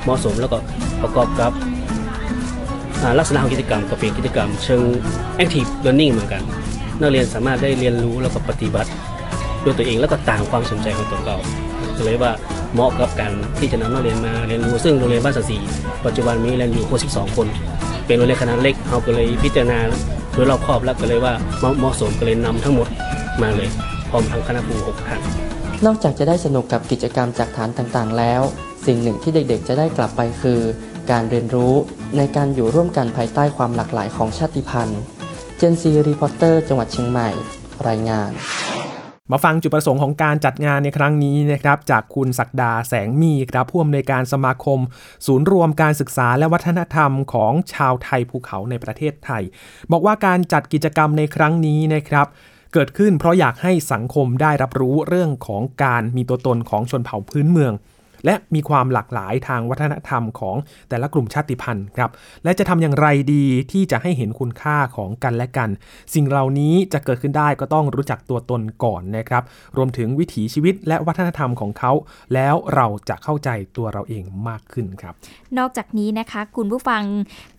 [0.04, 0.58] เหมาะสมแล้วก็
[1.02, 1.52] ประกอบกับ
[3.19, 4.83] ลักษณะของกิจกรรมก็เป็นกิจกรรม เชิง
[5.43, 6.41] active learning เหมือนกัน
[6.99, 8.89] นักเรียนสามารถได้เรียนรู้แล้วก็ปฏิบัติ
[9.63, 11.38] ด้วยตัวเองแล้วก็ต่างความสนใจของตัวเรา
[12.05, 12.31] เลยว่า
[12.73, 15.57] เหมาะกับการที่จะนำนักเรียนมาเรียนรู้ซึ่งโรงเรียนบ้านสัสี
[16.05, 17.47] ปัจจุบันมีเรียนอยู่62คน
[18.05, 19.79] เป็นโรงเรียนขนาดเล็กเราก็เลยพิจารณา
[20.33, 22.88] โดยรอบคอบแล้วก็เลยว่าเหมาะสมก็เลยนำทั้งหมด
[23.41, 23.69] มาเลย
[24.10, 25.21] พร้อมทั้งคณะครูหกท่าน
[25.86, 28.41] นอกจากจะได้สนุกกับกิจกรรมจากฐานต่างๆ แล้ว
[28.86, 30.60] สิ่งหนึ่งที่เด็กๆ จะได้กลับไปคือ
[31.12, 31.74] การเรียนรู้
[32.17, 35.02] ในการอยู่ร่วมกันภายใต้ความหลากหลายของชาติพันธุ์
[35.58, 37.30] เจนซีรีพอร์เตอร์จังหวัดเชียงใหม่
[37.88, 38.32] รายงาน
[39.32, 44.80] มาฟังจุดประสงค์ของการจัดงานในครั้งนี้นะครับ จากคุณศักดาแสงมีครับผู้อำนวยการสมาคม
[45.26, 49.43] ศูนย์รวมการศึกษาและวัฒนธรรมของชาวไทยภูเขาในประเทศไทย
[49.91, 52.28] บอกว่าการจัดกิจกรรมในครั้งนี้นะครับ
[52.74, 57.74] เกิดขึ้นเพราะอยากให้สังคมได้รับรู้เรื่องของการมีตัวตนของชนเผ่าพื้นเมือง
[58.27, 60.55] และมีความหลากหลายทางวัฒนธรรมของ
[60.89, 62.09] แต่ละกลุ่มชาติพันธุ์ครับ
[62.43, 65.69] และจะทำอย่างไรดีที่จะให้เห็นคุณค่าของกันและกัน
[66.13, 69.43] สิ่งเหล่านี้จะเกิดขึ้นได้ก็ต้องรู้จักตัวตนก่อนนะครับ
[69.77, 71.91] รวมถึงวิถีชีวิตและวัฒนธรรมของเขา
[72.33, 75.13] แล้วเราจะเข้าใจตัวเราเองมากขึ้นครับ
[75.57, 77.03] นอกจากนี้นะคะ คุณผู้ฟัง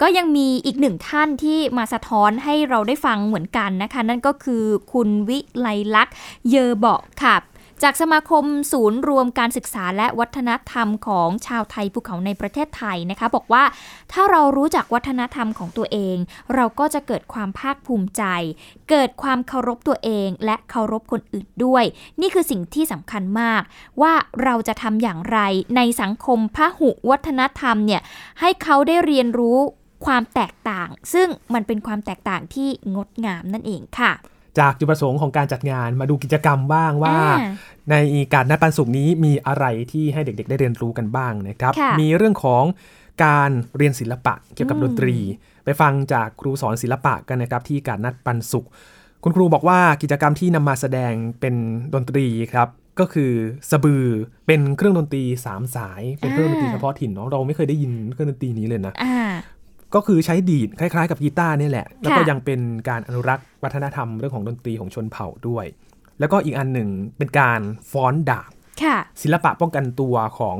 [0.00, 6.14] ก็ยังมีอีกหนึ่งท่านที่มาสะท้อนให้เราได้ฟังเหมือนกันนะคะ นั่นก็คือคุณวิไลลักษ์
[6.50, 7.36] เยอเบาะค่ะ
[7.82, 13.64] จากสมาคมศูนย์รวมการศึกษาและวัฒนธรรมของชาวไทยภูเขาในประเทศไทยนะคะ บอกว่า
[14.12, 16.16] ถ้าเรารู้จักวัฒนธรรมของตัวเอง
[16.54, 18.22] เราก็จะเกิดความภาคภูมิใจ
[18.90, 21.84] เกิดความเคารพตัวเอง และเคารพคนอื่นด้วย
[22.20, 23.62] นี่คือสิ่งที่สำคัญมาก
[24.02, 25.38] ว่าเราจะทำอย่างไร
[25.76, 28.02] ในสังคมพหุวัฒนธรรมเนี่ย
[28.40, 29.58] ให้เขาได้เรียนรู้
[30.06, 34.12] ความแตกต่าง ซึ่งมันเป็นความแตกต่างที่งดงามนั่นเองค่ะ
[34.58, 37.18] จากจุดประสงค์ของการจัดงานมาดูกิจกรรมบ้างว่า
[37.90, 37.94] ใน
[38.34, 42.64] การนัดปันสุกร์นี้มีอะไรที่ให้เด็กๆ ได้เรียนรู้กันบ้างนะครับค่ะมีเรื่องของ
[43.24, 45.16] การเรียนศิลปะเกี่ยวกับอืมดนตรี
[45.64, 48.70] ไปฟังจากครูสอนศิลปะกันนะครับ ที่การนัดปันสุกร์
[49.24, 51.54] คุณครูบอกว่ากิจกรรมที่นำมาแสดงเป็น
[51.94, 52.68] ดนตรีครับ
[53.00, 53.32] ก็คือ
[53.70, 54.04] สะบือ
[54.46, 59.18] เป็นเครื่องดนตรีสามสาย เป็นเครื่องดนตรีเฉพาะถิ่นเนาะเราไม่เคยได้ยินเครื่องดนตรีนี้เลยนะอ่า
[59.94, 65.66] ก็คือใช้ดีดคล้ายๆ กับกีตาร์นี่แหละ แล้วก็ค่ะยังเป็นการอนุรักษ์วัฒนธรรมเรื่องของดนตรีของชนเผ่าด้วย
[66.20, 66.88] แล้วก็อีกอันหนึ่ง
[67.18, 67.60] เป็นการ
[67.90, 68.50] ฟ้อนดาบ
[68.82, 70.58] ค่ะศิลปะป้องกันตัวของ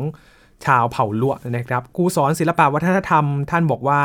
[0.67, 4.01] ชาวเผ่าล้วนะครับครูสอนศิลปะวัฒนธรรม ท่านบอกว่า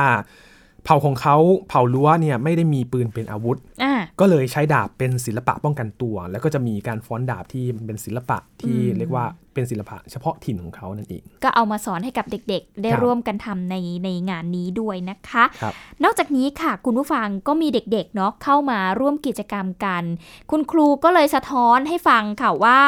[0.83, 1.35] เผ่าของเขา
[1.69, 15.73] เผ่าล้วเนี่ยไม่ได้มีปืนเป็นอาวุธอ่าก็เลยใช้ดาบเป็นศิลปะป้องกันตัว แล้วก็จะมีการฟ้อนดาบที่เป็นศิลปะที่อืมเรียกว่า เป็นศิลปะเฉพาะถิ่นของเขานั่นเอง ก็เอามาสอนให้กับเด็กๆ ได้ครับร่วมกันทำในในงานนี้ด้วยนะคะครับ
[16.03, 20.03] นอกจากนี้ค่ะ คุณผู้ฟังก็มีเด็กๆเนาะเข้ามาร่วมกิจกรรมกัน
[20.51, 22.79] คุณครูก็เลยสะท้อนให้ฟังค่ะว่า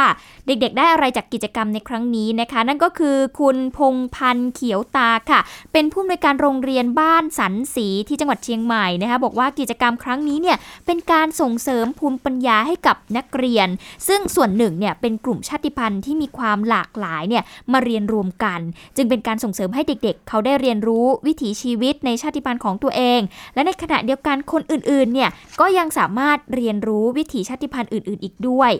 [0.48, 5.40] เด็กๆ ได้อะไรจากกิจกรรมในครั้งนี้นะคะ นั่นก็คือคุณพงพันธ์เขียวตาค่ะ
[5.74, 13.68] เป็นผู้อำนวยการโรงเรียนบ้านสันศรีที่จังหวัดเชียงใหม่นะคะบอกว่ากิจกรรมครั้งนี้เนี่ยเป็นการส่งเสริมภูมิปัญญาให้กับนักเรียน
[14.08, 17.44] ซึ่งส่วนหนึ่งเนี่ยเป็นกลุ่มชาติพันธุ์ที่มีความหลากหลายเนี่ย
[17.74, 18.60] มาเรียนรวมกัน
[18.96, 23.22] จึงเป็นการส่งเสริมให้เด็กๆเขาได้เรียนรู้วิถีชีวิตในชาติพันธุ์ของตัวเอง
[23.54, 25.30] และในขณะเดียวกันคนอื่นๆเนี่ย
[25.60, 28.72] ก็ยังสามารถเรียนรู้วิถีชาติพันธุ์อื่น ๆ อีกด้วย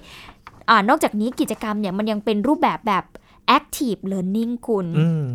[0.70, 3.04] อานอกจากนี้กิจกรรมเนี่ยมันยังเป็นรูปแบบแบบ
[3.58, 5.30] active learning คุณอืม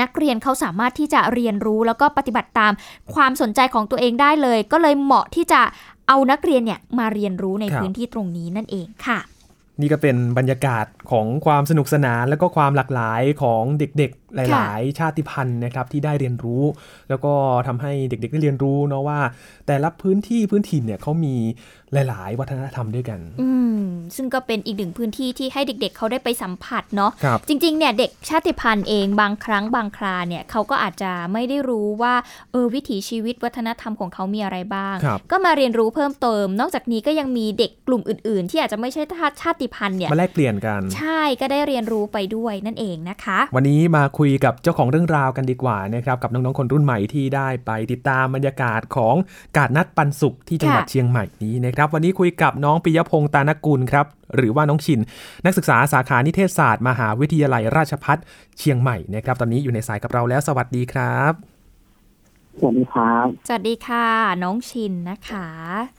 [0.00, 2.72] นักเรียนเขาสามารถที่จะเรียนรู้แล้วก็ปฏิบัติตาม
[3.14, 5.60] ความสนใจของตัวเองได้เลย ก็เลยเหมาะที่จะ
[6.08, 9.18] เอานักเรียนเนี่ยมาเรียนรู้ในครับพื้นที่ตรงนี้นั่นเองค่ะ
[9.80, 16.62] นี่ก็เป็นบรรยากาศของความสนุกสนานและก็ความหลากหลายของเด็กๆ หลาย ๆ ชาติพันธุ์นะครับที่ได้เรียนรู้
[17.08, 17.32] แล้วก็
[17.66, 19.20] ทำให้เด็ก ๆ ได้เรียนรู้เนาะว่า
[19.66, 21.34] แต่ละพื้นที่พื้นถิ่นเนี่ยเขามี
[21.92, 23.80] หลาย ๆ วัฒนธรรมด้วยกัน อืม
[24.16, 32.14] ซึ่งก็เป็นอีกหนึ่งพื้นที่ที่ให้เด็ก ๆเขาได้ไปสัมผัสเนาะครับจริง ๆ เนี่ยเด็กชาติพันธุ์เองบางครั้งบางคราเนี่ยเขาก็อาจจะไม่ได้รู้ว่า
[32.52, 39.02] เออวิถีชีวิตวัฒนธรรมของเขามีอะไรบ้างครับก็มาเรียนรู้เพิ่มเติม นอกจากนี้ก็ยังมีเด็กกลุ่มอื่น ๆ ที่อาจจะไม่ใช่
[39.42, 49.14] ชาติพันธุ์เนี่ยมาแลกเปลี่ยนกัน ใช่ก็ได้เรียนรู้ไปด้วยนั่นเองนะคะ วันนี้มาคุยกับเจ้าของเรื่องราวกันดีกว่านะครับกับน้องๆคนรุ่นใหม่ที่ได้ไปติดตามบรรยากาศของ
[49.56, 55.00] กาดนัดปันสุขที่จังหวัดค่ะเชียงใหม่นี้นะครับวันนี้คุยกับน้องปิยพงษ์ตานกุลครับหรือว่าน้องชิน
[55.44, 58.18] นักศึกษาสาขานิเทศศาสตร์มหาวิทยาลัยราชภัฏ
[58.58, 61.32] เชียงใหม่นะครับตอนนี้อยู่ในสายกับเราแล้วสวัสดีครับ
[62.60, 64.06] สวัสดีครับ สวัสดีค่ะ
[64.42, 65.48] น้องชินนะคะ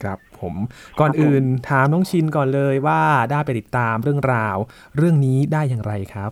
[0.03, 0.55] ครับผม
[0.99, 3.01] ก่อนอื่นถามน้องชินก่อนเลยว่า
[3.31, 4.57] ได้ไปติดตามเรื่องราว
[4.97, 6.31] เรื่องนี้ได้อย่างไรครับ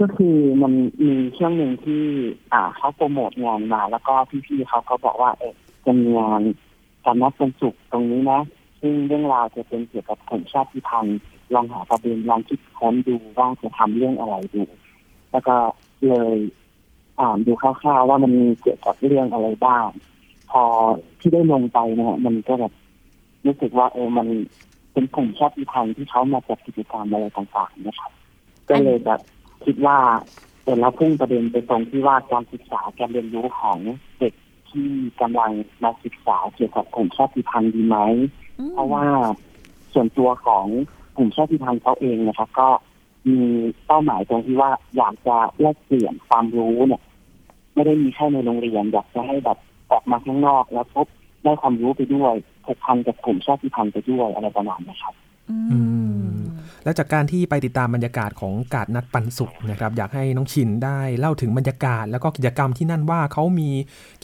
[0.00, 0.72] ก็คือมัน
[1.04, 2.02] มีช่วงหนึ่งที่
[2.52, 4.14] อ่าเขาโปรโมทงานมา แล้วก็
[4.46, 6.42] พี่ๆเขาก็บอกว่าเออจะมีงาน
[7.04, 8.40] การนัดเป็นสุขตรงนี้นะ
[8.80, 11.18] ซึ่งเรื่องราวจะเป็นเกี่ยวกับกลุ่มชาติพันธุ์
[11.54, 14.62] ลองหาประเด็นลองคิดค้นดูว่าจะทำเรื่องอะไรดู
[15.32, 15.56] แล้วก็
[16.08, 16.36] เลย
[17.20, 19.86] อ่านดูคร่าวๆว่ามันมีเกี่ยวกับเรื่องอะไรบ้าง
[20.50, 20.62] พอ
[21.20, 22.72] ที่ได้ลงไปเนี่ยมันก็แบบ
[23.46, 24.26] รู้สึกว่าเออมัน
[24.92, 28.12] เป็นกลุ่มชาติพันธุ์ที่เขามาจัดกิจกรรมอะไรต่างๆนะครับ
[28.70, 29.20] ก็เลยแบบ
[29.66, 29.98] คิดว่า
[30.62, 33.78] เออเราพุ่งประเด็นไปตรงที่ว่าการศึกษาการเรียนรู้ของ
[34.18, 34.34] เด็ก
[34.70, 34.88] ที่
[35.20, 35.50] กำลัง
[35.82, 37.96] มาศึกษาเกี่ยวกับกลุ่มชาติพันธุ์ดีไหม
[38.72, 39.04] เพราะว่า
[39.92, 40.66] ส่วนตัวของ
[41.16, 42.68] กลุ่มชาติพันธุ์เขาเองนะครับ ก็
[43.28, 43.40] มี
[43.86, 47.02] เป้าหมายตรงที่ว่าอยากจะแลกเปลี่ยนความรู้เนี่ย
[47.74, 49.58] ไม่ได้มีแค่ในโรงเรียนอยากจะให้แบบ
[49.90, 51.06] ออกมาข้างนอกแล้วพบ
[51.44, 52.32] ได้ความรู้ไปด้วย
[52.64, 55.14] ผูกพันกับกลุ่มชาติพันธุ์ไปด้วยอะไรประมาณนี้ครับ
[55.50, 55.78] อื
[56.40, 56.43] ม
[56.84, 63.70] แล้วจากการที่ไปติดตามบรรยากาศของกาดนัดปันสุขนะครับ อยากให้น้องชินได้เล่าถึงบรรยากาศ แล้วก็กิจกรรมที่นั่นว่าเขามี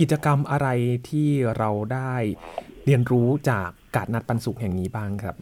[0.00, 0.68] กิจกรรมอะไร
[1.08, 2.12] ที่เราได้
[2.84, 5.34] เรียนรู้จากกาดนัดปันสุขแห่งนี้บ้างครับ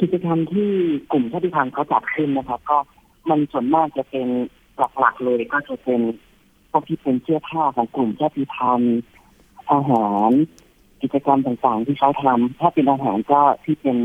[0.00, 0.70] กิจกรรมที่
[1.12, 2.78] กลุ่มชาติพันธุ์เขาจัดขึ้นนะครับ ก็
[3.28, 4.28] มันส่วนมากจะเป็น
[4.98, 6.00] หลักๆเลยก็จะเป็น
[6.70, 8.98] พวกที่เป็นเสื้อผ้าของกลุ่มชาติพันธุ์
[9.72, 10.30] อาหาร
[11.02, 13.96] กิจกรรมต่างๆ ที่เขาทำถ้าเป็นอาหารก็ที่เป็น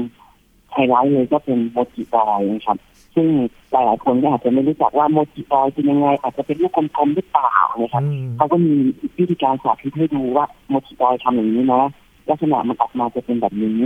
[0.73, 2.77] ไฮไลท์เลยก็เป็นโมจิบอยนะครับ
[3.15, 3.27] ซึ่ง
[3.71, 8.03] หลายๆคนก็อาจจะไม่รู้จักว่าโมจิบอยเป็นยังไง อาจจะเป็นลูกกลมๆหรือเปล่านะครับ
[8.37, 8.73] เขาก็มี
[9.17, 11.83] วิธีการสาธิตให้ดูว่าโมจิบอยทำอย่างนี้นะ
[12.29, 13.81] ลักษณะมันออกมาจะเป็นแบบนี้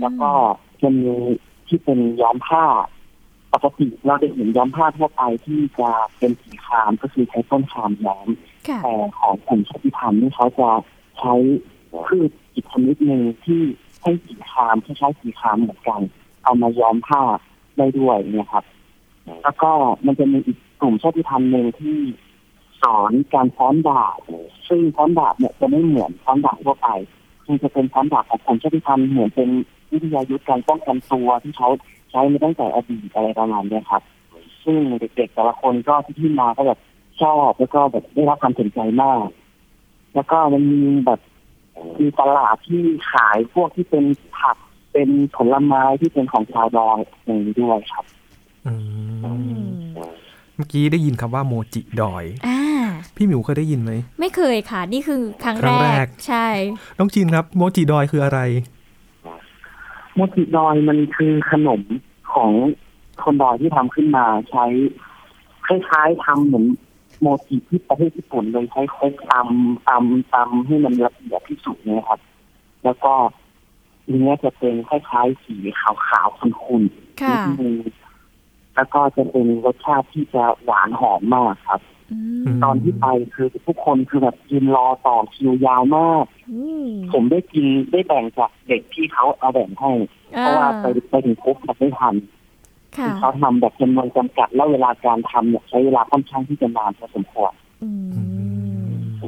[0.00, 0.30] แล้วก็
[0.82, 1.12] จะมี
[1.68, 2.64] ที่เป็นย้อมผ้า
[3.52, 8.28] ปกติเราจะเห็นย้อมผ้าทั่วไปที่จะเป็นสีครามก็คือใช้ต้นครามย้อม
[8.68, 10.70] ค่ะแต่ของกลุ่มชาติพันธุ์นี่เขาจะ
[11.18, 11.34] ใช้
[12.06, 13.62] พืชอีกชนิดหนึ่งที่
[14.06, 16.00] ให้สีครามคล้ายๆสีครามเหมือนกัน
[16.44, 17.22] เอามาย้อมผ้า
[17.78, 18.64] ได้ด้วยเนะครับ
[19.42, 19.70] แล้วก็
[20.06, 21.98] มันจะมีอีกกลุ่มชาติพันธุ์หนึ่งที่
[22.82, 24.20] สอนการฟ้อนดาบ
[24.68, 26.88] ซึ่งฟ้อนดาบเนี่ยจะไม่เหมือนฟ้อนดาบทั่วไป
[27.44, 29.48] คือจะเป็นฟ้อนดาบของกลุ่มชาติพันธุ์เหมือนเป็น
[29.92, 31.68] วิทยายุทธการป้องกันตัวที่เขา
[32.10, 34.02] ใช้มาตั้งแต่อดีตอะไรประมาณเนี้ยครับ
[34.64, 36.80] ซึ่งเด็กๆแต่ละคนก็ที่ที่มาก็แบบ
[37.22, 39.26] ชอบแล้วก็แบบได้รับความสนใจมาก
[40.14, 41.20] แล้วก็มันมีแบบ
[42.00, 44.04] มีตลาดที่ขายพวกที่เป็น
[44.38, 44.56] ผัก
[44.92, 48.04] เป็นผลไม้ที่เป็นของชาวดอยอย่างนี้ด้วยครับ
[48.66, 48.72] อื
[49.64, 49.66] ม
[50.56, 52.58] เมื่อกี้ได้ยินคำว่าโมจิดอยอ่า
[53.16, 56.46] พี่หมิวเคยได้ยินไหม ไม่เคยค่ะ นี่คือครั้งครั้งแรกใช่
[56.98, 58.40] น้องชินครับ โมจิดอยคืออะไร
[60.14, 61.82] โมจิดอยมันคือขนม
[62.32, 62.50] ของ
[63.22, 64.64] คนดอยที่ทำขึ้นมาใช้
[65.66, 66.66] คล้ายๆทำเหมือน
[67.20, 72.20] โมจิที่ประเทศญี่ปุ่นเลยใช้ครกตำตำตำให้มันละเอียดที่สุดเนี่ยครับ
[72.84, 73.12] แล้วก็
[74.08, 77.74] เนื้อจะเป็นคล้ายๆสีขาวๆขุ่นๆค่ะนิดนึง
[78.74, 81.80] แล้วก็จะเป็นรสชาติที่จะหวานหอมมากครับ
[82.64, 86.24] ตอนที่ไปคือทุกคนคือแบบยืนรอต่อคิวยาวมาก
[87.12, 89.92] ผมได้กินได้แบ่งจากเด็กที่เขาเอาแบ่งให้
[90.36, 92.14] อ่าเพราะว่าไปไปถึงปุ๊บแบบไม่ทัน
[92.98, 97.52] ค่ะเขาทำแบบจำนวนจำกัดแล้วเวลาการทำเนี่ยใช้เวลาค่อนข้างที่จะนานพอสมควร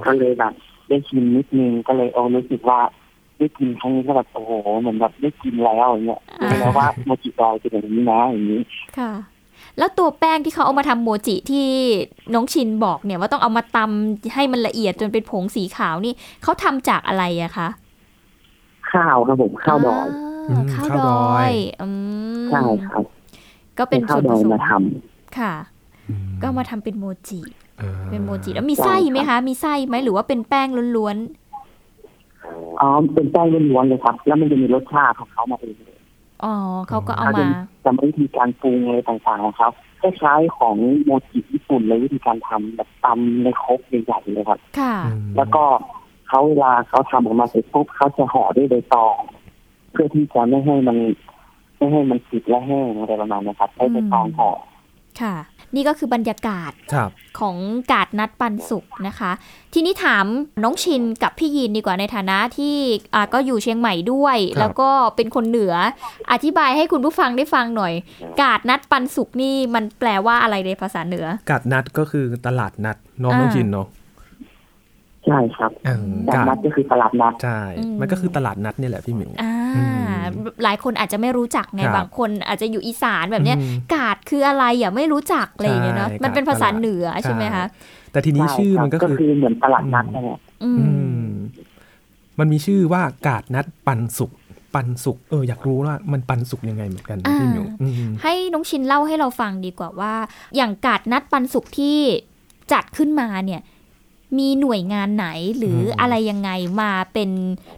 [0.07, 0.53] ก็เลยแบบ
[0.89, 2.81] ได้ชิมนิดนึงก็เลยเออรู้สึกว่า
[3.39, 8.61] ได้กินครั้งนี้ก็แบบโอ้โหเหมือนแบบได้กินแล้วอย่างเงี้ยรู้แล้วว่าโมจิดอยเป็นอย่างนี้นะอย่างนี้
[8.99, 9.13] ค่ะ
[9.79, 11.67] แล้วตัวแป้งที่เขาเอามาทำโมจิที่
[12.35, 17.69] น้องชินบอกเนี่ยว่าต้องเอามาตำให้มันละเอียดจนเป็นผงสีขาวนี่เขาทำจากอะไรอะคะ
[18.93, 21.53] ข้าวครับผมข้าวดอยาข้าวดอย
[21.83, 21.89] อื
[22.39, 23.03] มใช่ครับ
[23.79, 24.71] ก็เป็นข้าส่ววนดผอยสมมาท
[25.39, 25.53] ค่ะ
[26.41, 27.41] ก็เอามาทำเป็นโมจิ
[28.11, 36.55] เป็นโมจิแล้วมีไส้ไหมคะ มีไส้ไหมหรือว่าเป็นแป้งล้วนำอ๋อเป็นแป้งล้วนๆเลยครับ แล้วมันจะมีรสชาติของเขามาเองๆอ๋อ
[36.89, 39.69] เขาก็เอาเขาจะมาจำวิธีการปรุงอะไรต่างๆของเขา
[40.01, 44.95] คล้ายๆของโมจิญี่ปุ่นเลยวิธีการทำแบบตำในครกใหญ่ๆเลยครับค่ะ
[45.37, 45.65] แล้วก็
[46.29, 49.17] เขาเวลาเขาทำออกมาเสร็จปุ๊บเขาจะห่อด้วยใบตอง
[49.93, 50.97] เพื่อที่จะไม่ให้มัน
[51.79, 54.51] ไม่ให้มันติดและแห้งอะไรประมาณนะครับใช้ใบตองห่อ
[55.23, 55.37] ค่ะ
[55.75, 57.11] นี่ก็คือบรรยากาศครับ
[57.41, 57.57] ของ
[57.93, 59.31] กาดนัดปันสุกนะคะ
[59.75, 60.25] ทีนี้ถาม
[60.63, 62.77] น้องชินกับพี่ยินดีกว่าในฐานะที่
[63.15, 65.75] อ่าก็อยู่เชียงใหม่ด้วยครับแล้วก็เป็นคนเหนือ
[66.33, 67.93] อธิบายให้คุณผู้ฟังได้ฟังหน่อย
[68.43, 73.87] กาดนัดปันสุกนี่มันแปลว่าอะไรในภาษาเหนือ กาดนัดก็คือตลาดนัดน้องอ่าน้องชินเนาะ
[75.27, 76.05] ใช่ครับเออ
[76.35, 79.55] ตลาดนัดก็คือตลาดนัดใช่อืมมันก็คือตลาดนัดนี่แหละพี่หมิวอ่า
[80.65, 87.65] หลายคนอาจจะไม่รู้จักไงครับบางคนอาจจะอยู่อีสานแบบเนี้ยอืมกาดคืออะไรอะไม่รู้จักอะไรอย่างเงี้ยเนาะใช่มันเป็นภาษาเหนือใช่ใช่ไหมคะ
[88.13, 90.87] แต่ทีนี้ชื่อมันก็ก็คือคือเหมือนตลาดนัดนั่นแหละอืมอื
[91.27, 91.29] ม
[92.39, 94.33] มันมีชื่อว่ากาดนัดปันสุข
[94.75, 100.15] ปันสุขเอออยากรู้ว่ามันปันสุขยังไงเหมือนกันนะอ่าพี่หมิวอืมให้น้องชินเล่าให้เราฟังดีกว่าว่า
[100.57, 101.99] อย่างกาดนัดปันสุขที่
[102.73, 103.61] จัดขึ้นมาเนี่ย
[104.39, 106.51] มีหน่วยงานไหนหรืออมอะไรยังไง
[106.81, 107.31] มาเป็น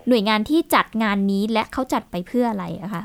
[0.08, 3.02] หน่วยงานที่จัดงานนี้และเขาจัดไปเพื่ออะไรอะคะ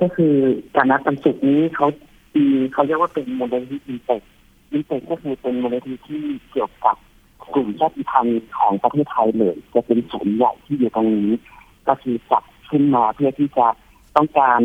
[0.00, 0.34] ก็คือ
[0.76, 1.86] การนัดปันสุกร์นี้เขา
[2.34, 4.22] มีเขาเรียกว่าเป็นโมเดลที่ integrate
[4.72, 6.20] อินเตกก็คือเป็นโมเดลที่
[6.50, 6.96] เกี่ยวกับ
[7.54, 11.32] กลุ่มชาติพันธุ์ของประเทศไทยเลย จะเป็นศูนย์ใหญ่ที่อยู่ตรงนี้
[11.88, 13.66] ก็คือจัดขึ้นมาเพื่อที่จะ
[14.16, 14.60] ต้องการ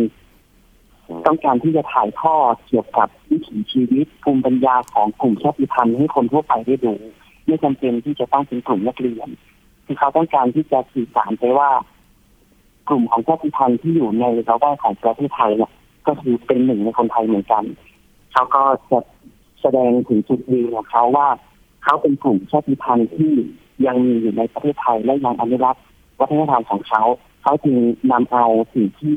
[1.27, 6.93] ต้องการที่จะถ่ายทอดเกี่ยวกับวิถีชีวิตภูมิปัญญาของกลุ่มชาติพันธุ์ให้คนทั่วไปได้ดู
[7.47, 9.29] ไม่จำเป็นที่จะต้องเป็นกลุ่มนักเรียน
[9.85, 11.69] คือเขาต้องการที่จะสื่อสารไปว่า
[12.89, 15.71] กลุ่มของชาติพันธุ์ที่อยู่ในระแวกของประเทศไทยเนี่ย
[16.07, 17.63] ก็คือเป็นหนึ่งในคนไทยเหมือนกัน
[18.33, 18.99] เขาก็จะ
[19.61, 21.27] แสดงถึงจุดยืนของเขาว่า
[21.83, 23.33] เขาเป็นกลุ่มชาติพันธุ์ที่
[23.85, 25.83] ยังมีอยู่ในประเทศไทยและยังอนุรักษ์
[26.19, 27.03] วัฒนธรรมของเขา
[27.43, 27.75] เขาจึง
[28.11, 29.15] นำเอาสิ่งที่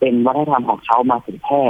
[0.00, 1.62] เป็นวัฒนธรรมของเขามาเผยแพร่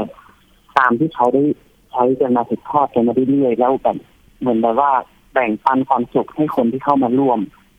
[0.78, 1.44] ตามที่เขาได้
[1.90, 3.96] ใช้กันมาสืบทอดกันมาเรื่อยๆแล้วแบบ
[4.40, 4.92] เหมือนแบบว่า
[5.33, 7.39] แบ่งปันความสุขให้คนที่เข้ามาร่วม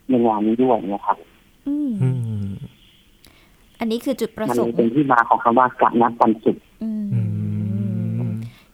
[0.10, 1.18] ในงานนี้ด้วยนะครับ
[1.68, 2.10] อืมอื
[2.45, 2.49] ม
[3.80, 7.06] อันนี้คือจุดประมันสเลงยค์เป็นที่มาของคำว่ากับนักปันสุขอืม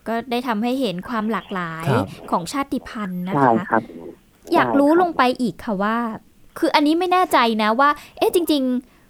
[0.07, 3.83] ก็ได้ทำให้เห็นความหลากหลายครับของชาติพันธุ์นะใช่คะครับ
[4.53, 5.97] อยากรู้ลงไปอีกค่ะว่า
[6.59, 8.63] คืออันนี้ไม่แน่ใจนะว่า เอ๊ะจริง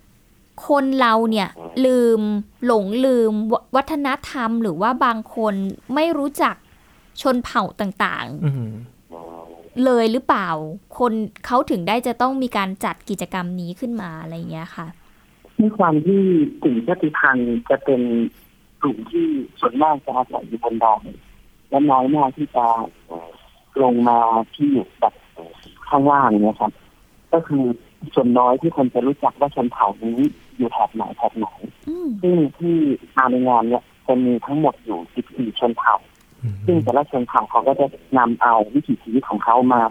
[0.08, 1.50] ๆ คนเราเนี่ย
[1.86, 2.22] ลืม
[2.66, 5.54] หลงลืมววัฒนธรรม หรือว่าบางคน
[5.96, 6.56] ไม่รู้จัก
[7.22, 8.97] ชนเผ่าต่างอืมๆ
[9.86, 10.50] เลยหรือเปล่า
[11.00, 11.14] คน
[11.46, 14.88] เขาถึงได้จะต้องมีการจัดกิจกรรมนี้ขึ้นมาอะไรอย่างเงี้ยค่ะ
[15.60, 16.22] ด้วยความที่
[16.64, 18.02] กลุ่มชาติพันธุ์จะเป็น
[18.82, 19.26] กลุ่มที่
[19.60, 21.04] ส่วนมากจะอาศัยอยู่บนดอย
[21.70, 22.66] และน้อยมากที่จะ
[23.84, 24.20] ลงมา
[24.56, 25.14] ที่อยู่แบบ
[25.88, 26.72] ข้างล่างเนี่ยครับ
[27.34, 27.64] ก็คือ
[28.16, 30.20] ส่วนน้อยที่คนจะรู้จักว่าชนเผ่านี้
[30.58, 31.48] อยู่แถบไหนแถบไหน
[32.22, 32.76] ซึ่งที่
[33.18, 35.00] มาในงานเนี่ยจะมีทั้งหมดอยู่
[35.30, 35.96] 14 ชนเผ่า
[36.66, 37.86] ซึ่งแต่ละชนเผ่าเขาก็จะ
[38.18, 39.82] นำเอาวิถีชีวิตของเขามา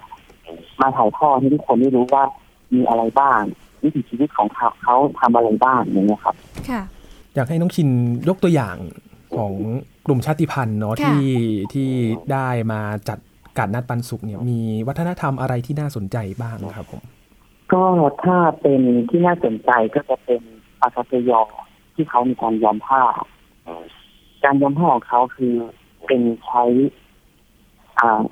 [0.80, 2.24] มาถ่ายทอดให้ทุกคนได้รู้ว่า
[2.74, 3.40] มีอะไรบ้าง
[3.84, 6.34] วิถีชีวิตของเขาเขาทำอะไรบ้างอย่างเงี้ยครับ
[6.68, 6.82] ค่ะ
[7.34, 7.88] อยากให้น้องชิน
[8.28, 8.76] ยกตัวอย่าง
[9.36, 9.52] ของ
[10.06, 11.28] กลุ่มชาติพันธุ์เนาะค่ะที่
[11.74, 11.90] ที่
[12.32, 13.18] ได้มาจัด
[13.58, 17.02] การนัดปันสุกเนี่ยมีวัฒนธรรมอะไรที่น่าสนใจบ้างครับผม
[17.72, 17.84] ก็
[18.24, 20.40] ถ้าเป็นที่น่าสนใจก็จะเป็น
[20.80, 21.40] ปากาเซยอ
[21.94, 23.02] ที่เขามีการย้อมผ้า
[24.44, 25.54] การย้อมผ้าของเขาคือ
[26.06, 26.64] เป็นใช้
[28.00, 28.22] อ่า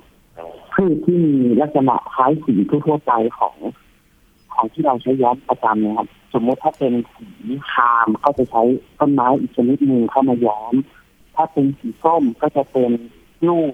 [0.73, 2.53] พืชที่มีลักษณะคล้ายสี
[2.85, 3.55] ทั่วไปของ
[4.53, 7.27] ของที่เราใช้ย้อมประจำนะครับ สมมติถ้าเป็นสี
[7.71, 8.63] คามก็จะใช้
[8.99, 10.73] ต้นไม้อีกชนิดหนึ่งเข้ามาย้อม
[11.35, 12.91] ถ้าเป็นสีส้มก็จะเป็น
[13.47, 13.71] ลูก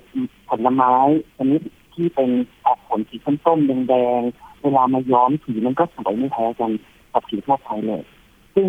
[0.49, 0.93] ผลไม้
[1.38, 1.62] ชนิด
[1.93, 2.30] ที่เป็น
[2.66, 6.72] ออกผลสีส้มๆแดงๆเวลามาย้อมสีมันก็สวยไม่แพ้กัน
[7.14, 8.04] กับสีทั่วไปเลย
[8.56, 8.68] ซึ่ง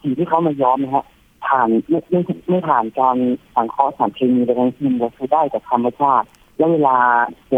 [0.00, 1.04] สีที่เขามาย้อมนะฮะ
[1.50, 3.16] ผ่านไม่ไม่ไม่ผ่านการ
[3.54, 6.26] สังเคราะห์สารเคมีใดทั้งสิ้นเลยคือได้จากธรรมชาติ
[6.58, 6.96] แล้วเวลา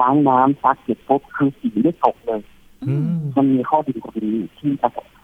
[0.00, 2.40] ล้างน้ำซักเสร็จปุ๊บคือสีไม่ตกเลย
[3.36, 4.70] มันมีข้อดีตรงนี้ที่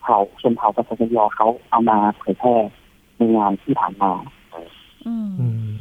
[0.01, 2.55] เผ่าชนเผ่าปสยเขาเอามาเผยแพร่
[3.17, 4.11] ในงานที่ผ่านมา
[5.07, 5.71] อืมอืม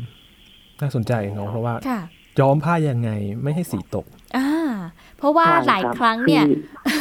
[0.80, 2.00] น่าสนใจเนาะเพราะว่าค่ะ
[2.40, 3.10] ย้อมผ้ายังไง
[3.42, 4.17] ไม่ให้สีตกอ่า
[5.18, 6.52] เพราะว่าใช่หลายครับครั้งเนี่ยคื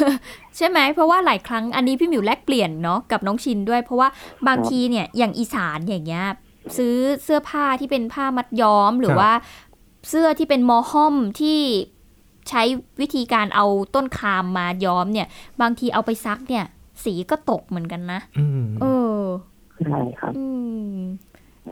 [0.07, 0.11] อ
[0.57, 4.09] ใช่ไหมเพราะว่าหลายครั้งอันนี้พี่หมิวแลกเปลี่ยนเนาะกับน้องชินด้วย เพราะว่า
[4.47, 6.25] บางทีเนี่ยอย่างอีสานอย่างเงี้ย
[6.77, 9.33] ซื้อเสื้อผ้าที่เป็นผ้ามัดย้อมหรือครับว่า
[10.09, 11.59] เสื้อที่เป็นมอห้อมที่
[12.49, 12.61] ใช้
[13.01, 13.65] วิธีการเอา
[13.95, 15.27] ต้นคามมาย้อมเนี่ย
[15.61, 16.65] บางทีเอาไปซักเนี่ย
[17.03, 18.85] สีก็ตกเหมือนกันนะอืมเอ
[19.17, 19.21] อ
[19.85, 20.45] ใช่ครับอื
[20.91, 20.97] ม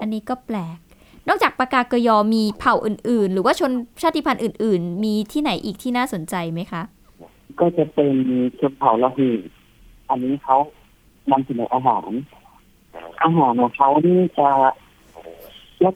[0.01, 0.77] อันนี้ก็แปลก
[1.30, 3.71] นอกจากปากกากยอมีเผ่าอื่น ๆ หรือว่าชน
[4.01, 6.82] ชาติพันธุ์อื่น ๆ มีที่ไหนอีกที่น่าสนใจไหมคะ
[7.59, 8.15] ก็จะเป็น
[8.59, 9.30] ชนเผ่าละหู
[10.09, 10.57] อันนี้เขา
[11.32, 12.11] นำเสนออาหาร
[13.23, 14.49] อาหารของเขานี่จะ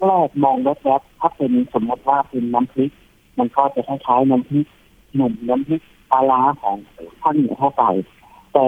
[0.06, 2.92] แรกๆมองแวบๆถ้าเป็นสมมติว่าเป็นน้ำพริก
[3.40, 4.66] มันก็จะคล้ายๆน้ำพริก
[5.16, 6.78] หนุ่มน้ำพริกปลาร้าของ
[7.22, 7.84] ภาคเหนือเข้าไป
[8.54, 8.68] แต่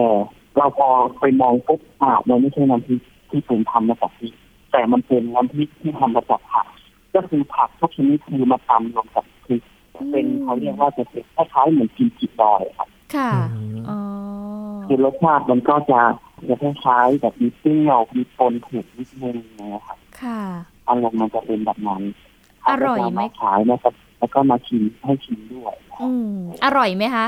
[0.57, 0.89] เราพอ
[1.19, 2.99] ไปมองปุ๊บอ่ามันไม่ใช่น้ำพริก
[3.29, 4.33] ที่ผมทำมาจากพริก
[4.71, 6.67] แต่มันเป็นน้ำพริกที่ทำมาจากผัก
[7.15, 9.61] ก็คือผักทุกชนิดคือมาตำรวมกับพริก
[10.11, 13.31] เป็นเขาเรียกว่าจะเป็นคล้ายๆเหมือนกิมจิดอยครับ ค่ะ
[13.89, 13.99] อ๋อ
[14.85, 16.01] คือรสชาติมันก็จะ
[16.49, 19.37] จะคล้ายๆแบบมีเปรี้ยวมีปนเผ็ดนิดนึง
[19.73, 20.41] นะครับค่ะ
[20.87, 22.01] อารมณ์มันจะเป็นแบบนั้น
[22.67, 26.33] อร่อยไหมเาก็จะาขายนะครับแล้วก็มาชิมให้ชิมด้วย อืม
[26.65, 27.25] อร่อยไหมคะ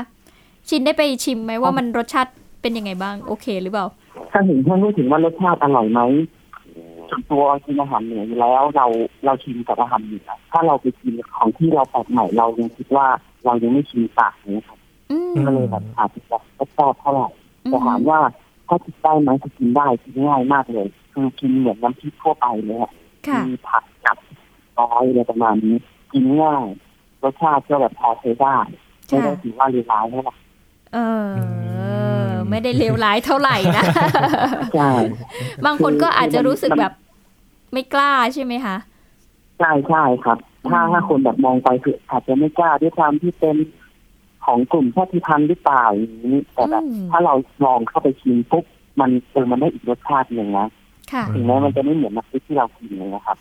[0.68, 2.32] ชินได้ไปชิมไหมว่ามันรสชาติ
[2.62, 3.86] เป็นยังไงบ้าง โอเคหรือเปล่า
[4.30, 6.00] ถ้าถึงท่านพูดถึงว่ารสชาติอร่อยไหม
[7.10, 8.86] ส่วนตัวกินอาหารเหนืออยู่แล้วเรา
[9.24, 13.06] เราชิมกับอาหารเหนือถ้าเราไปกินของที่เราแปลกใหม่เรายังคิดว่า
[13.44, 14.78] เรายังไม่ชินปากนี้ครับ
[15.10, 17.28] อืมก็เลยแบบอาจจะแบบไม่ชอบเท่าไหร่
[17.64, 18.20] แต่ถามว่า
[18.68, 22.92] ถ้ากินได้ไหมก็กินได้กินง่ายมากเลย คือกินเหมือนน้ำพริกทั่วไปเลยอะ
[23.26, 24.16] ค่ะมีผักกับ
[24.78, 25.76] น้อยอะไรประมาณนี้
[26.12, 26.66] กินง่าย
[27.22, 28.56] รสชาติก็แบบพอใช้ได้
[29.06, 30.34] ไม่ได้ถือว่าเลวร้ายเท่าไหร่
[30.94, 31.26] เออ
[32.50, 33.84] ไม่ได้เลวร้ายเท่าไหร่นะ
[34.74, 34.92] ใช่
[35.64, 36.92] บางคนก็อาจจะรู้สึกแบบ
[37.72, 38.76] ไม่กล้าใช่ไหมคะ
[39.58, 40.38] ใช่ใช่ครับ
[40.70, 43.56] ถ้าถ้าคนแบบมองไปคืออาจจะไม่กล้าด้วยความที่เป็น
[44.44, 47.34] ของกลุ่มชาติพันธุ์หรือเปล่าอย่างนี้แต่แบบอืมถ้าเรา
[47.64, 48.64] ลองเข้าไปชิมปุ๊บ
[49.00, 50.68] มันเออมันได้อีกรสชาติหนึ่งนะ
[51.12, 53.38] ค่ะถึงแม้มันจะไม่เหมือนน้ำพริกที่เรากินเลยนะครับ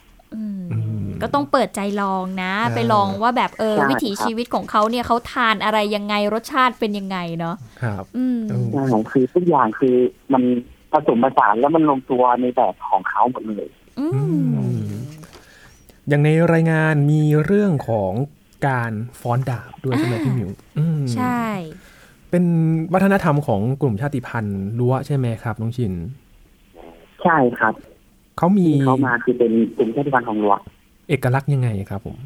[1.22, 8.40] ก็ต้องเปิดใจลองนะ ไปลองว่าแบบเออใช่วิถีครับชีวิตของเขาเนี่ยเขาทานอะไรยังไงรสชาติเป็นยังไงเนาะครับอืม
[8.74, 9.96] ใช่คือทุกอย่างคือ
[10.34, 10.44] มัน
[10.92, 13.70] ผสมผสานแล้วมันลงตัวในแบบของเขาหมดเลย
[14.00, 14.08] อื
[14.44, 14.50] ม
[16.08, 18.12] อย่างในรายงานมีเรื่องของ
[18.68, 21.44] การฟ้อนดาบด้วยใช่ไหมพี่หมิวอืมใช่
[22.30, 22.44] เป็น
[22.94, 25.94] วัฒนธรรมของกลุ่มชาติพันธุ์รั้วใช่ไหมครับน้องชิน
[27.24, 27.74] ใช่ครับ
[28.38, 30.60] เขามีที่เขามาคือเป็นกลุ่มชาติพันธุ์ของหลวง
[31.10, 32.18] เอกลักษณ์ยังไงครับผม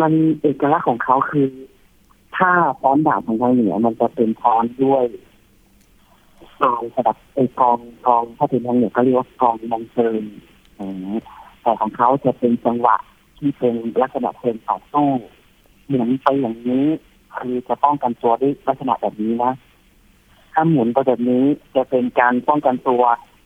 [0.00, 1.46] มันเอกลักษณ์ของเขาคือ
[2.36, 5.04] ถ้าฟ้อนดาบของทางเหนือมันจะเป็นฟ้อนด้วย
[6.62, 10.22] กองสดับไอกองกองถ้าเป็นทางเหนือก็เรียกว่ากองมองเชิญ
[10.76, 11.18] อย่างนี้
[11.62, 12.96] แต่ของเขาจะเป็นจังหวะ
[13.38, 15.08] ที่เป็นลักษณะเพลงต่อสู้
[15.86, 16.86] เหมือนไปอย่างนี้
[17.36, 19.52] คือจะป้องกันตัวด้วยลักษณะแบบนี้นะ
[20.54, 21.44] ถ้าหมุนไปแบบนี้
[21.74, 23.02] จะเป็นการป้องกันตัว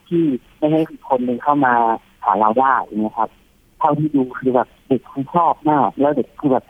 [0.09, 0.25] ที่
[0.59, 1.75] ไม่ให้คนหนึ่งเข้ามา
[2.25, 3.29] หาเราได้นะครับ
[3.79, 6.65] เท่าที่ดูคือแบบเด็กคงชอบมาก แล้วเด็กคือแบบ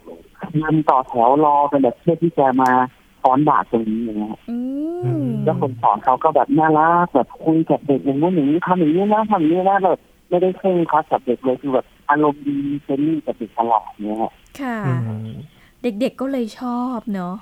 [0.57, 2.70] ยืนต่อแถวรอกันแบบเพื่อที่จะมา
[3.22, 4.39] ฟ้อนดาบตรงนี้อย่างเงี้ย
[5.45, 14.18] แล้วคนสอนเขาก็แบบน่ารักแบบคุยกับเด็กอย่างนู้นอย่างนี้ทำอย่างนี้นะทำอย่างนี้นะแบบไม่ได้เคร่งครัดกับเด็กเลยคือแบบอารมณ์ดี friendly กับเด็กตลอดเนี้ย
[14.61, 14.78] ค่ะ
[15.82, 17.35] เด็กๆก็เลยชอบเนาะ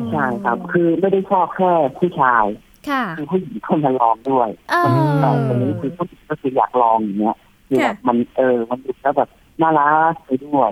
[0.00, 2.44] มใช่ครับ คือไม่ได้ชอบแค่ผู้ชาย
[2.90, 4.86] ค่ะคือผู้หญิงก็มาลองด้วยเออ
[5.20, 7.36] แต่ตรงนี้คือผู้หญิงก็คืออยากลองอย่างเงี้ย
[7.68, 9.28] คือแบบมันเออมันดูแล้วแบบ
[9.62, 10.70] น่ารักไปด้วย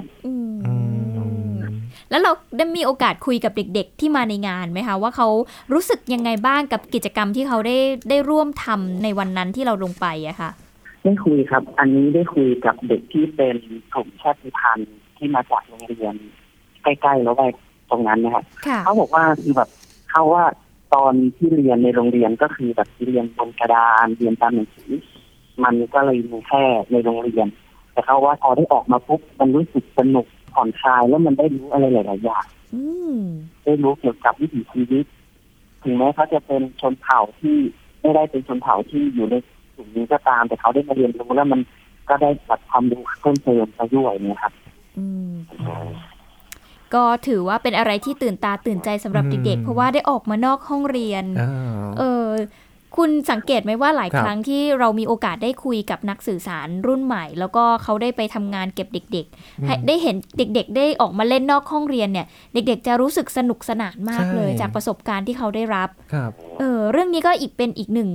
[2.11, 5.29] แล้วเราได้มีโอกาสคุยกับเด็ก ๆ ที่มาในงานไหมคะ ว่าเขา
[5.73, 7.79] รู้สึกยังไงบ้างกับกิจกรรมที่เขาได้
[8.11, 10.51] ได้ร่วมทำในวันนั้นที่เราลงไปอะค่ะ
[11.03, 13.57] ได้คุยครับ อันนี้ได้คุยกับเด็กที่เป็น
[13.93, 16.15] กลุ่มชาติพันธุ์ที่มาจากโรงเรียน
[16.83, 17.43] ใกล้ๆแล้วไป
[17.91, 19.69] ตรงนั้นนะครับค่ะเขาบอกว่าคือแบบ
[20.11, 20.45] เขาว่า
[20.95, 24.91] ตอนที่เรียนในโรงเรียนก็คือแบบเรียนบนกระดานเรียนตามหนังสือ
[25.65, 27.47] มันก็เลยมีแค่ในโรงเรียน
[27.93, 32.83] แต่เขาว่าพอได้ออกมาปุ๊บมันรู้สึกสนุกผ่อนคลายแล้วมันได้รู้อะไรหลาย ๆ อย่างอื
[33.15, 33.19] ม
[33.65, 35.05] ได้รู้เกี่ยวกับวิถีชีวิต
[35.83, 37.57] ถึงแม้เขาจะเป็นชนเผ่าที่
[38.01, 39.35] ไม่ได้เป็นชนเผ่าที่อยู่ใน
[39.75, 41.61] กลุ่มนี้ก็ตาม แต่เขาได้มาเรียนรู้แล้วมัน
[42.09, 44.53] ก็ได้แบบความรู้เพิ่มเติมไปด้วยเนี่ยครับ
[44.99, 45.33] อืม
[46.95, 51.51] ก็ถือว่าเป็นอะไรที่ตื่นตาตื่นใจสำหรับอืมเด็กๆ เพราะว่าได้ออกมานอกห้องเรียนอ่า
[51.99, 52.27] เออ
[52.97, 59.27] คุณสังเกตไหมว่าหลายครับครั้งที่เรามีโอกาสได้คุยกับนักสื่อสารรุ่นใหม่ แล้วก็เขาได้ไปทำงานเก็บเด็ก
[59.61, 68.11] อืมๆให้ได้เห็นเด็กๆ ได้ออกมาเล่นนอกห้องเรียนเนี่ย เด็กๆ จะรู้สึกสนุกสนานมากใช่เลย จากประสบการณ์ที่เขาได้รับครับเออ เรื่องนี้ก็อีกเป็นอีกหนึ่ง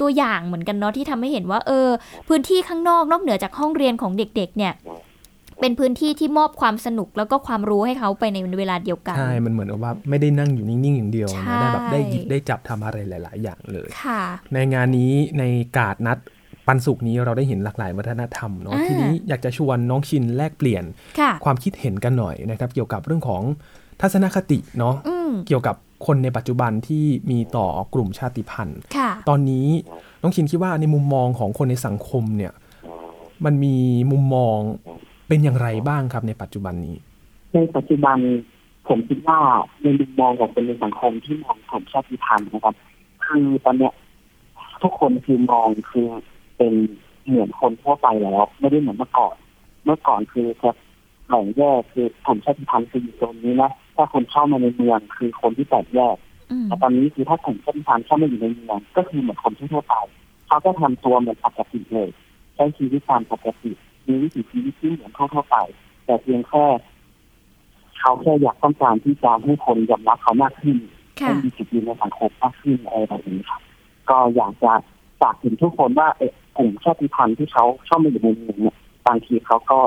[0.00, 1.88] ตัวอย่างเหมือนกันเนาะที่ทำให้เห็นว่า เออ
[2.28, 4.72] พื้นที่ข้างนอกนอกเหนือจากห้องเรียนของเด็ก ๆ เนี่ย
[5.60, 15.44] เป็นพื้นที่ที่มอบความสนุกแล้วก็ความรู้ให้เขาไปในเวลาเดียวกัน ใช่ มันเหมือนกับว่าไม่ได้นั่งอยู่นิ่ง ๆ อย่างเดียวใช่นะได้แบบได้หยิบได้จับทำอะไรหลาย ๆ อย่างเลยค่ะในงานนี้ใน
[15.78, 16.18] กาดนัด
[16.66, 20.84] ปันสุกร์นี้เราได้เห็นหลากหลายวัฒนธรรมเนาะอ่าทีนี้อยากจะชวนน้องชินแลกเปลี่ยน
[21.20, 23.42] ค่ะความคิดเห็นกันหน่อยนะครับเกี่ยวกับเรื่องของ
[24.00, 29.66] ทัศนคติเนาะอืมเกี่ยวกับคนในปัจจุบันที่มีต่อกลุ่มชาติพันธุ์ค่ะตอนนี้
[30.22, 32.52] น้องชินคิดว่าในมุมมองของคนในสังคมเนี่ย
[33.44, 33.74] มันมี
[34.10, 34.58] มุมมอง
[35.28, 36.96] เป็นอย่างไรบ้างครับในปัจจุบันนี้
[37.54, 38.18] ในปัจจุบัน
[38.88, 39.40] ผมคิดว่า
[39.82, 42.74] ในมุมมองของคนในสังคมที่มองกลุ่มชาติพันธุ์นะครับ
[43.26, 43.92] คือตอนเนี้ย
[44.82, 46.06] ทุกคนคือมองคือ
[46.56, 46.74] เป็น
[47.26, 49.36] เหมือนคนทั่วไปแล้วไม่ได้เหมือนเมื่อก่อน
[49.84, 50.70] เมื่อก่อนคือจะ
[51.28, 56.16] แบ่งแยกคือกลุ่มชาติพันธุ์คืออยู่ตรงนี้นะถ้าคนเข้ามาในเมืองคือคนที่แตกแยก
[56.64, 59.94] แต่ตอนนี้คือถ้ากลุ่มชาติพันธุ์เข้ามาอยู่ในเมืองก็คือเหมือนคนทั่วไป
[60.46, 62.10] เขาก็ทำตัวเหมือนปกติเลย
[62.54, 63.72] ใช้ชีวิตตามปกติ
[64.08, 65.56] มีวิถีชีวิตที่เหมือนทั่วๆไป
[66.04, 66.66] แต่เพียงแค่
[68.00, 70.76] เขาแค่อยากต้องการที่จะให้คนยอมรับเขามากขึ้น
[71.20, 73.60] ค่ะให้มีจุดยืนในสังคมมากขึ้นอะไรแบบนี้ครับ
[74.10, 74.72] ก็อยากจะ
[75.20, 79.78] ฝากถึงทุกคนว่าเอะกลุ่มชาติพันธุ์ที่เขาเข้ามาอยู่ในเมืองเนี่ยบางทีเขาก็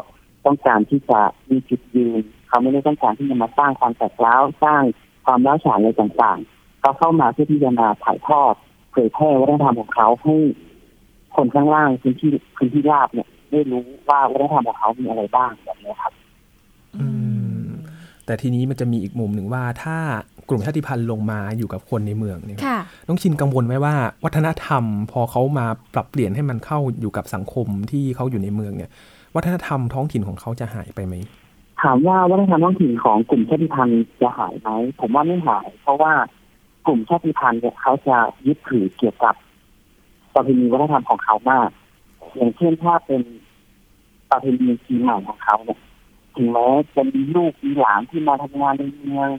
[0.45, 1.19] ต้องการที่จะ
[1.49, 4.81] มีจุดยืนเขาไม่ได้ต้องการที่จะมาสร้างความแตกร้าวสร้าง
[5.25, 8.53] ความร้าวฉานอะไรต่างๆเขาเข้ามาเพื่อที่จะมาถ่ายทอด
[8.91, 10.35] เผยแพร่วัฒนธรรมของเขาให้
[11.35, 16.13] คนข้างล่างพื้นที่พื้นที่ราบเนี่ย ได้รู้ว่าวัฒนธรรมของเขามีอะไรบ้างแบบนี้ครับ
[18.25, 19.97] แต่ทีนี้มันจะมีอีกมุมหนึ่งว่าถ้า
[20.49, 23.95] กลุ่มชาติพันธุ์ลงมาอยู่กับคนในเมืองเนี่ยค่ะน้องชินกังวลไหมว่า
[24.25, 28.89] วัฒนธรรมพอเขามาปรับเปลี่ยนให้มันเข้าอยู่กับสังคมที่เขาอยู่ในเมืองเนี่ย
[29.35, 31.15] วัฒนธรรมท้องถิ่นของเขาจะหายไปไหม
[31.81, 36.13] ถามว่าวัฒนธรรมท้องถิ่นของกลุ่มชาติพันธุ์จะหายไหมผมว่าไม่หาย เพราะว่า
[36.85, 39.35] กลุ่มชาติพันธุ์เนี่ยเขาจะยึดถือเกี่ยวกับ
[40.33, 41.69] ประเพณีวัฒนธรรมของเขามาก
[42.35, 43.21] อย่างเช่นถ้าเป็น
[44.29, 45.79] ประเพณีปีใหม่ของเขาเนี่ย
[46.35, 49.29] ถึงแม้จะมีลูกมีหลานที่มาทำงานในเมือง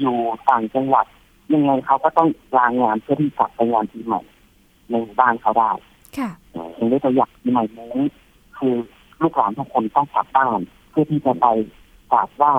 [0.00, 0.16] อยู่
[0.48, 1.06] ต่างจังหวัด
[1.52, 2.28] ยังไงเขาก็ต้อง
[2.58, 4.20] ลางานเพื่อที่จะไปงานปีใหม่
[4.90, 5.70] ในหมู่บ้านเขาได้
[6.18, 6.30] ค่ะ
[6.76, 8.06] อย่างได้ตัวอย่างปีใหม่นี้
[8.58, 8.74] คือ
[9.22, 11.46] ลูกหลานทุกคนต้องกลับบ้านเพื่อที่จะไป
[12.12, 12.54] กราบไหว้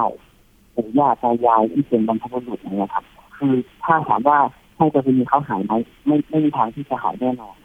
[0.76, 3.06] ปู่ย่าตายายที่เป็นบรรพบุรุษอย่างเงี้ยครับ
[3.38, 4.40] คือถ้าถามว่า
[4.78, 5.74] ให้ประเพณีเขาหายไหม
[6.06, 7.56] ไม่ไม่มีทางที่จะหายแน่นอน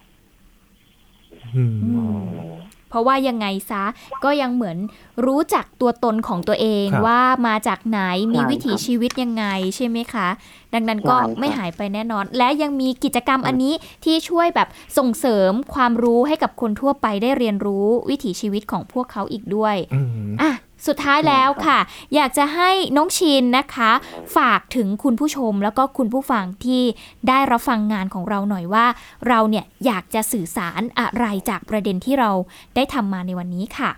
[2.89, 3.83] เพราะว่ายังไงซะ
[4.23, 4.77] ก็ยังเหมือน
[5.25, 7.99] รู้จักตัวตนของตัวเองครับว่ามาจากไหน
[8.33, 10.27] มีใช่วิถีครับชีวิตยังไงใช่ไหมคะ
[10.73, 13.73] ดังนั้นก็ใช่ครับไม่หายไปแน่นอน และยังมีกิจกรรมอันนี้
[14.05, 14.67] ที่ช่วยแบบ
[14.97, 20.07] ส่งเสริมความรู้ให้กับคนทั่วไปได้เรียนรู้วิถีชีวิตของพวกเขาอีกด้วยอืม
[20.41, 20.51] อะ
[20.87, 21.79] สุดท้ายแล้วค่ะ
[22.15, 23.91] อยากจะให้น้องชินนะคะ
[24.37, 26.83] ฝากถึงคุณผู้ชมแล้วก็คุณผู้ฟังที่
[27.27, 28.85] ได้รับฟังงานของเราหน่อยว่า
[29.27, 32.31] เราเนี่ยอยากจะสื่อสารอะไรจากประเด็นที่เรา
[32.75, 33.91] ได้ทำมาในวันนี้ค่ะ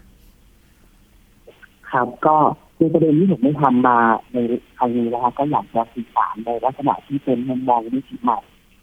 [1.91, 2.35] ครับก็
[2.79, 3.97] ในประเด็นที่ผมได้ทำมา
[4.33, 4.37] ใน
[4.77, 8.39] ครั้งนี้นะครับก็อยากจะสื่อสารในลักษณะที่เป็นมุมมองวิถีใหม่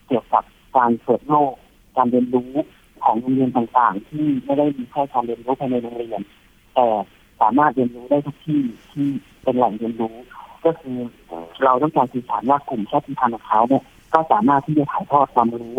[0.06, 0.44] เกี่ยวกับ
[0.76, 1.52] การเปิดโลก
[1.96, 2.52] การเรียนรู้
[3.02, 6.20] ของโรงเรียนต่างๆ ที่ไม่ได้มีแค่การเรียนรู้ภายในโรงเรียน
[6.74, 6.86] แต่
[7.44, 9.08] สามารถเรียนรู้ได้ทุกที่ที่
[9.42, 10.16] เป็นแหล่งเรียนรู้
[10.64, 10.98] ก็คือ
[11.64, 13.82] เราต้องการสื่อสารว่ากลุ่มชาติพันธุ์ของเขาเนี่ย
[14.14, 15.78] ก็สามารถที่จะถ่ายทอดความรู้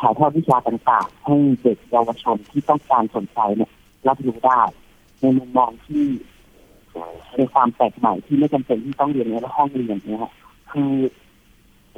[0.00, 3.70] ถ่ายทอดวิชาต่างๆให้เด็กเยาวชนที่ต้องการสนใจเนี่ย
[4.08, 4.62] รับรู้ได้
[5.20, 6.04] ในมุมมองที่
[7.36, 10.32] ในความแปลกใหม่ที่ไม่จำเป็นที่ต้องเรียนในห้องเรียนเนี่ย
[10.72, 10.92] คือ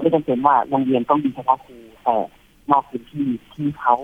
[0.00, 2.16] ไม่จำเป็นว่าโรงเรียนต้องมีเฉพาะครูแต่
[2.70, 3.94] นอกพื้นที่ที่เขา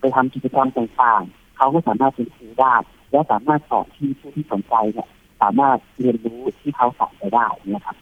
[0.00, 2.74] ไปทำกิจกรรมต่างๆ เขาก็สามารถเป็นครูได้
[3.12, 5.08] และสามารถสอนที่ผู้ที่สนใจเนี่ย
[5.42, 7.96] สามารถเรียนรู้ที่เขาสอนไปได้นะครับ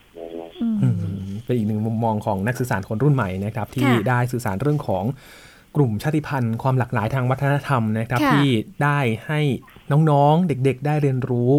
[0.82, 5.04] อืมเป็นอีกหนึ่งมุมมองของนักสื่อสารคนรุ่นใหม่นะครับ ที่ค่ะได้สื่อสารเรื่องของ
[5.76, 8.48] กลุ่มชาติพันธุ์ความหลากหลายทางวัฒนธรรมนะครับค่ะที่
[8.82, 9.40] ได้ให้
[10.10, 11.52] น้องๆ เด็กๆ ได้เรียนรู้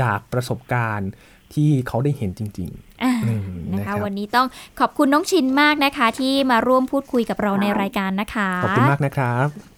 [0.00, 1.10] จากประสบการณ์
[1.54, 2.70] ที่เขาได้เห็นจริง
[3.02, 3.40] อ่าๆอืม
[3.72, 4.46] นะนะคคะรับวันนี้ต้อง
[4.80, 9.71] ขอบคุณน้องชินมากนะคะ ที่มาร่วมพูดคุยกับเราในรายการนะคะ ขอบคุณมากนะครับ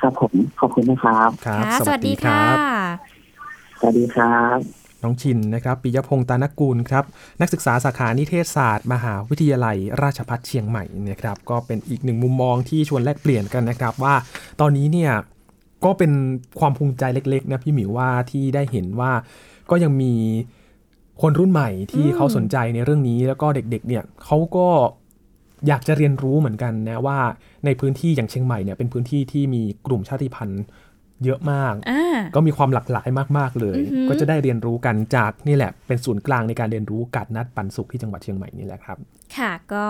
[0.00, 2.42] ครับผมขอบคุณนะครับครับค่ะสวัสดีค่ะ
[3.80, 4.58] สวัสดีครับ
[5.02, 7.04] น้องชินนะครับปิยพงษ์ตานกูลครับ
[7.40, 14.14] นักศึกษาสาขานิเทศศาสตร์ มหาวิทยาลัย ราชภัฏเชียงใหม่นะครับ ก็เป็นอีกหนึ่งมุมมองที่ชวนแลกเปลี่ยนกันนะครับ ว่า
[14.60, 15.12] ตอนนี้เนี่ย
[15.84, 16.12] ก็เป็น
[16.58, 19.12] ความภูมิใจเล็ก ๆ นะพี่หมิวว่าที่ได้เห็นว่า
[19.70, 20.14] ก็ยังมี
[21.22, 24.68] คนรุ่นใหม่ที่อืมเขาสนใจในเรื่องนี้แล้วก็เด็กๆ เนี่ยเขาก็
[25.66, 27.18] อยากจะเรียนรู้เหมือนกันนะว่า
[27.64, 30.64] ในพื้นที่อย่างเชียงใหม่เนี่ยเป็นพื้นที่ที่มีกลุ่มชาติพันธุ์
[31.24, 38.98] เยอะมากอ่าก็มีความหลากหลายมากๆเลยอือหือก็จะได้เรียนรู้กันจากนี่แหละ เป็นศูนย์กลางในการเรียนรู้กัดนัดปันสุขที่จังหวัดเชียงใหม่นี่แหละครับ
[39.36, 39.86] ค่ะก็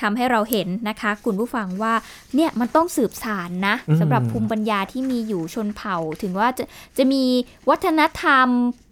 [0.00, 1.94] ทำให้เราเห็นนะคะ คุณผู้ฟังว่า
[2.34, 6.64] เนี่ยมันต้องสืบสารนะอืมสำหรับภูมิปัญญาที่มีอยู่ชนเผ่า ถึงว่าจะ
[6.98, 7.24] จะมี
[7.70, 8.48] วัฒนธรรม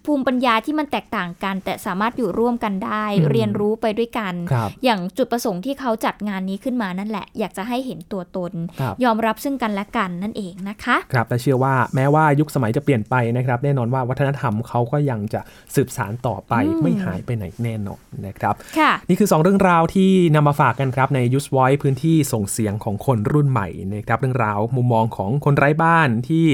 [0.07, 15.41] ภูมิปัญญาที่มันแตกต่างกัน แต่สามารถอยู่ร่วมกันได้อืมเรียนรู้ไปด้วยกันครับอย่างจุดประสงค์ที่เขาจัดงานนี้ขึ้นมานั่นแหละ อยากจะให้เห็นตัวตนครับยอมรับซึ่งกันและกันนั่นเองนะคะครับและเชื่อว่าแม้ว่ายุคสมัยจะเปลี่ยนไปนะครับ แน่นอนว่าวัฒนธรรมเขาก็ยังจะ
[15.75, 26.47] สืบสารต่อไปอืมไม่หายไปไหนแน่นอนนะครับค่ะนี่คือ 2 เรื่องราวที่นำมาฝากกันครับใน Use Voice พื้นที่ส่งเสียงของคนรุ่นใหม่นะครับเรื่องราวมุมมองของคนไร้บ้านที่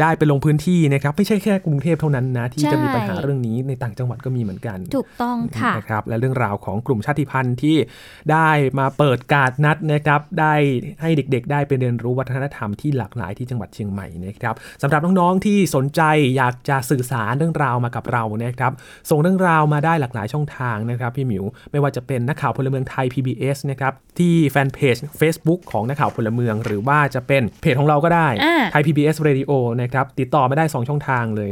[0.00, 7.76] ได้ไปลงพื้นที่นะครับไม่ใช่แค่กรุงเทพเท่านั้นนะที่ใช่จะมีปัญหาเรื่องนี้ในต่างจังหวัดก็มีเหมือนกัน ถูกต้องค่ะนะครับและเรื่องราวของกลุ่มชาติพันธุ์ที่
[8.32, 10.54] ได้มาเปิดการนัดนะครับ ได้
[11.00, 16.02] ให้เด็กๆ ได้ไปเรียนรู้วัฒนธรรมที่หลากหลายที่จังหวัดเชียงใหม่นะครับสำหรับน้องๆที่สนใจ
[16.36, 18.72] อยากจะสื่อสารเรื่องราวมากับเรานะครับ
[19.10, 29.50] ส่งเรื่องราวมาได้หลากหลายช่องทางนะครับพี่หมิว ไม่ว่าจะเป็นนักข่าวพลเมืองไทย PBS นะครับที่แฟนเพจ Facebook ของนักข่าวพลเมือง หรือว่าจะเป็นเพจของเราก็ได้อ่าไทย PBS Radio
[29.82, 31.50] นะครับติดต่อมาได้สองช่องทางเลย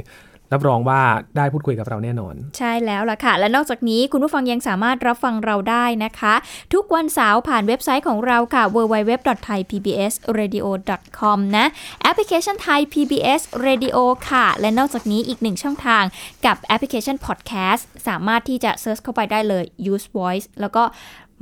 [0.52, 1.00] รับรองว่า
[1.36, 6.34] ได้พูดคุยกับเราแน่นอน ใช่แล้วล่ะค่ะ และนอกจากนี้คุณผู้ฟังยังสามารถรับฟังเราได้นะคะ
[6.74, 11.64] ทุกวันเสาร์ผ่านเว็บไซต์ของเราค่ะ www.thaipbsradio.com นะ
[12.02, 13.96] แอปพลิเคชัน Thai PBS Radio
[14.30, 16.04] ค่ะ และนอกจากนี้อีกหนึ่งช่องทาง
[16.46, 20.82] กับแอปพลิเคชัน Podcast สามารถที่จะ search เข้าไปได้เลย Youth Voice แล้วก็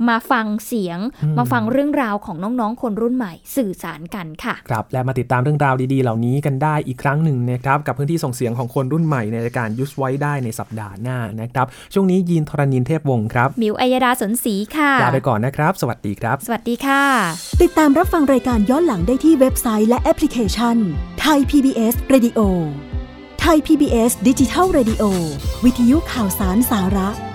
[0.09, 17.03] มาฟังเสียงอืมมาฟังเรื่องราวของน้องๆ คนรุ่นใหม่สื่อสารกันค่ะ ครับและมาติดตามเรื่องราวดีๆ เหล่านี้กันได้อีกครั้งหนึ่งนะครับกับพื้นที่ส่งเสียงของคนรุ่นใหม่ในรายการยุสไว้ได้ในสัปดาห์หน้านะครับ ช่วงนี้ยินทรณินเทพวงศ์ครับ มิวอัยดาสนศรีค่ะลาไปก่อนนะครับ สวัสดีครับ สวัสดีค่ะ
[17.61, 20.77] ติดตามรับฟังรายการย้อนหลังได้ที่เว็บไซต์และแอปพลิเคชัน
[21.21, 22.39] ไทย PBS Radio
[23.41, 25.03] ไทย PBS ดิจิทัล Radio
[25.63, 27.09] วิทยุข่าวสารสาระ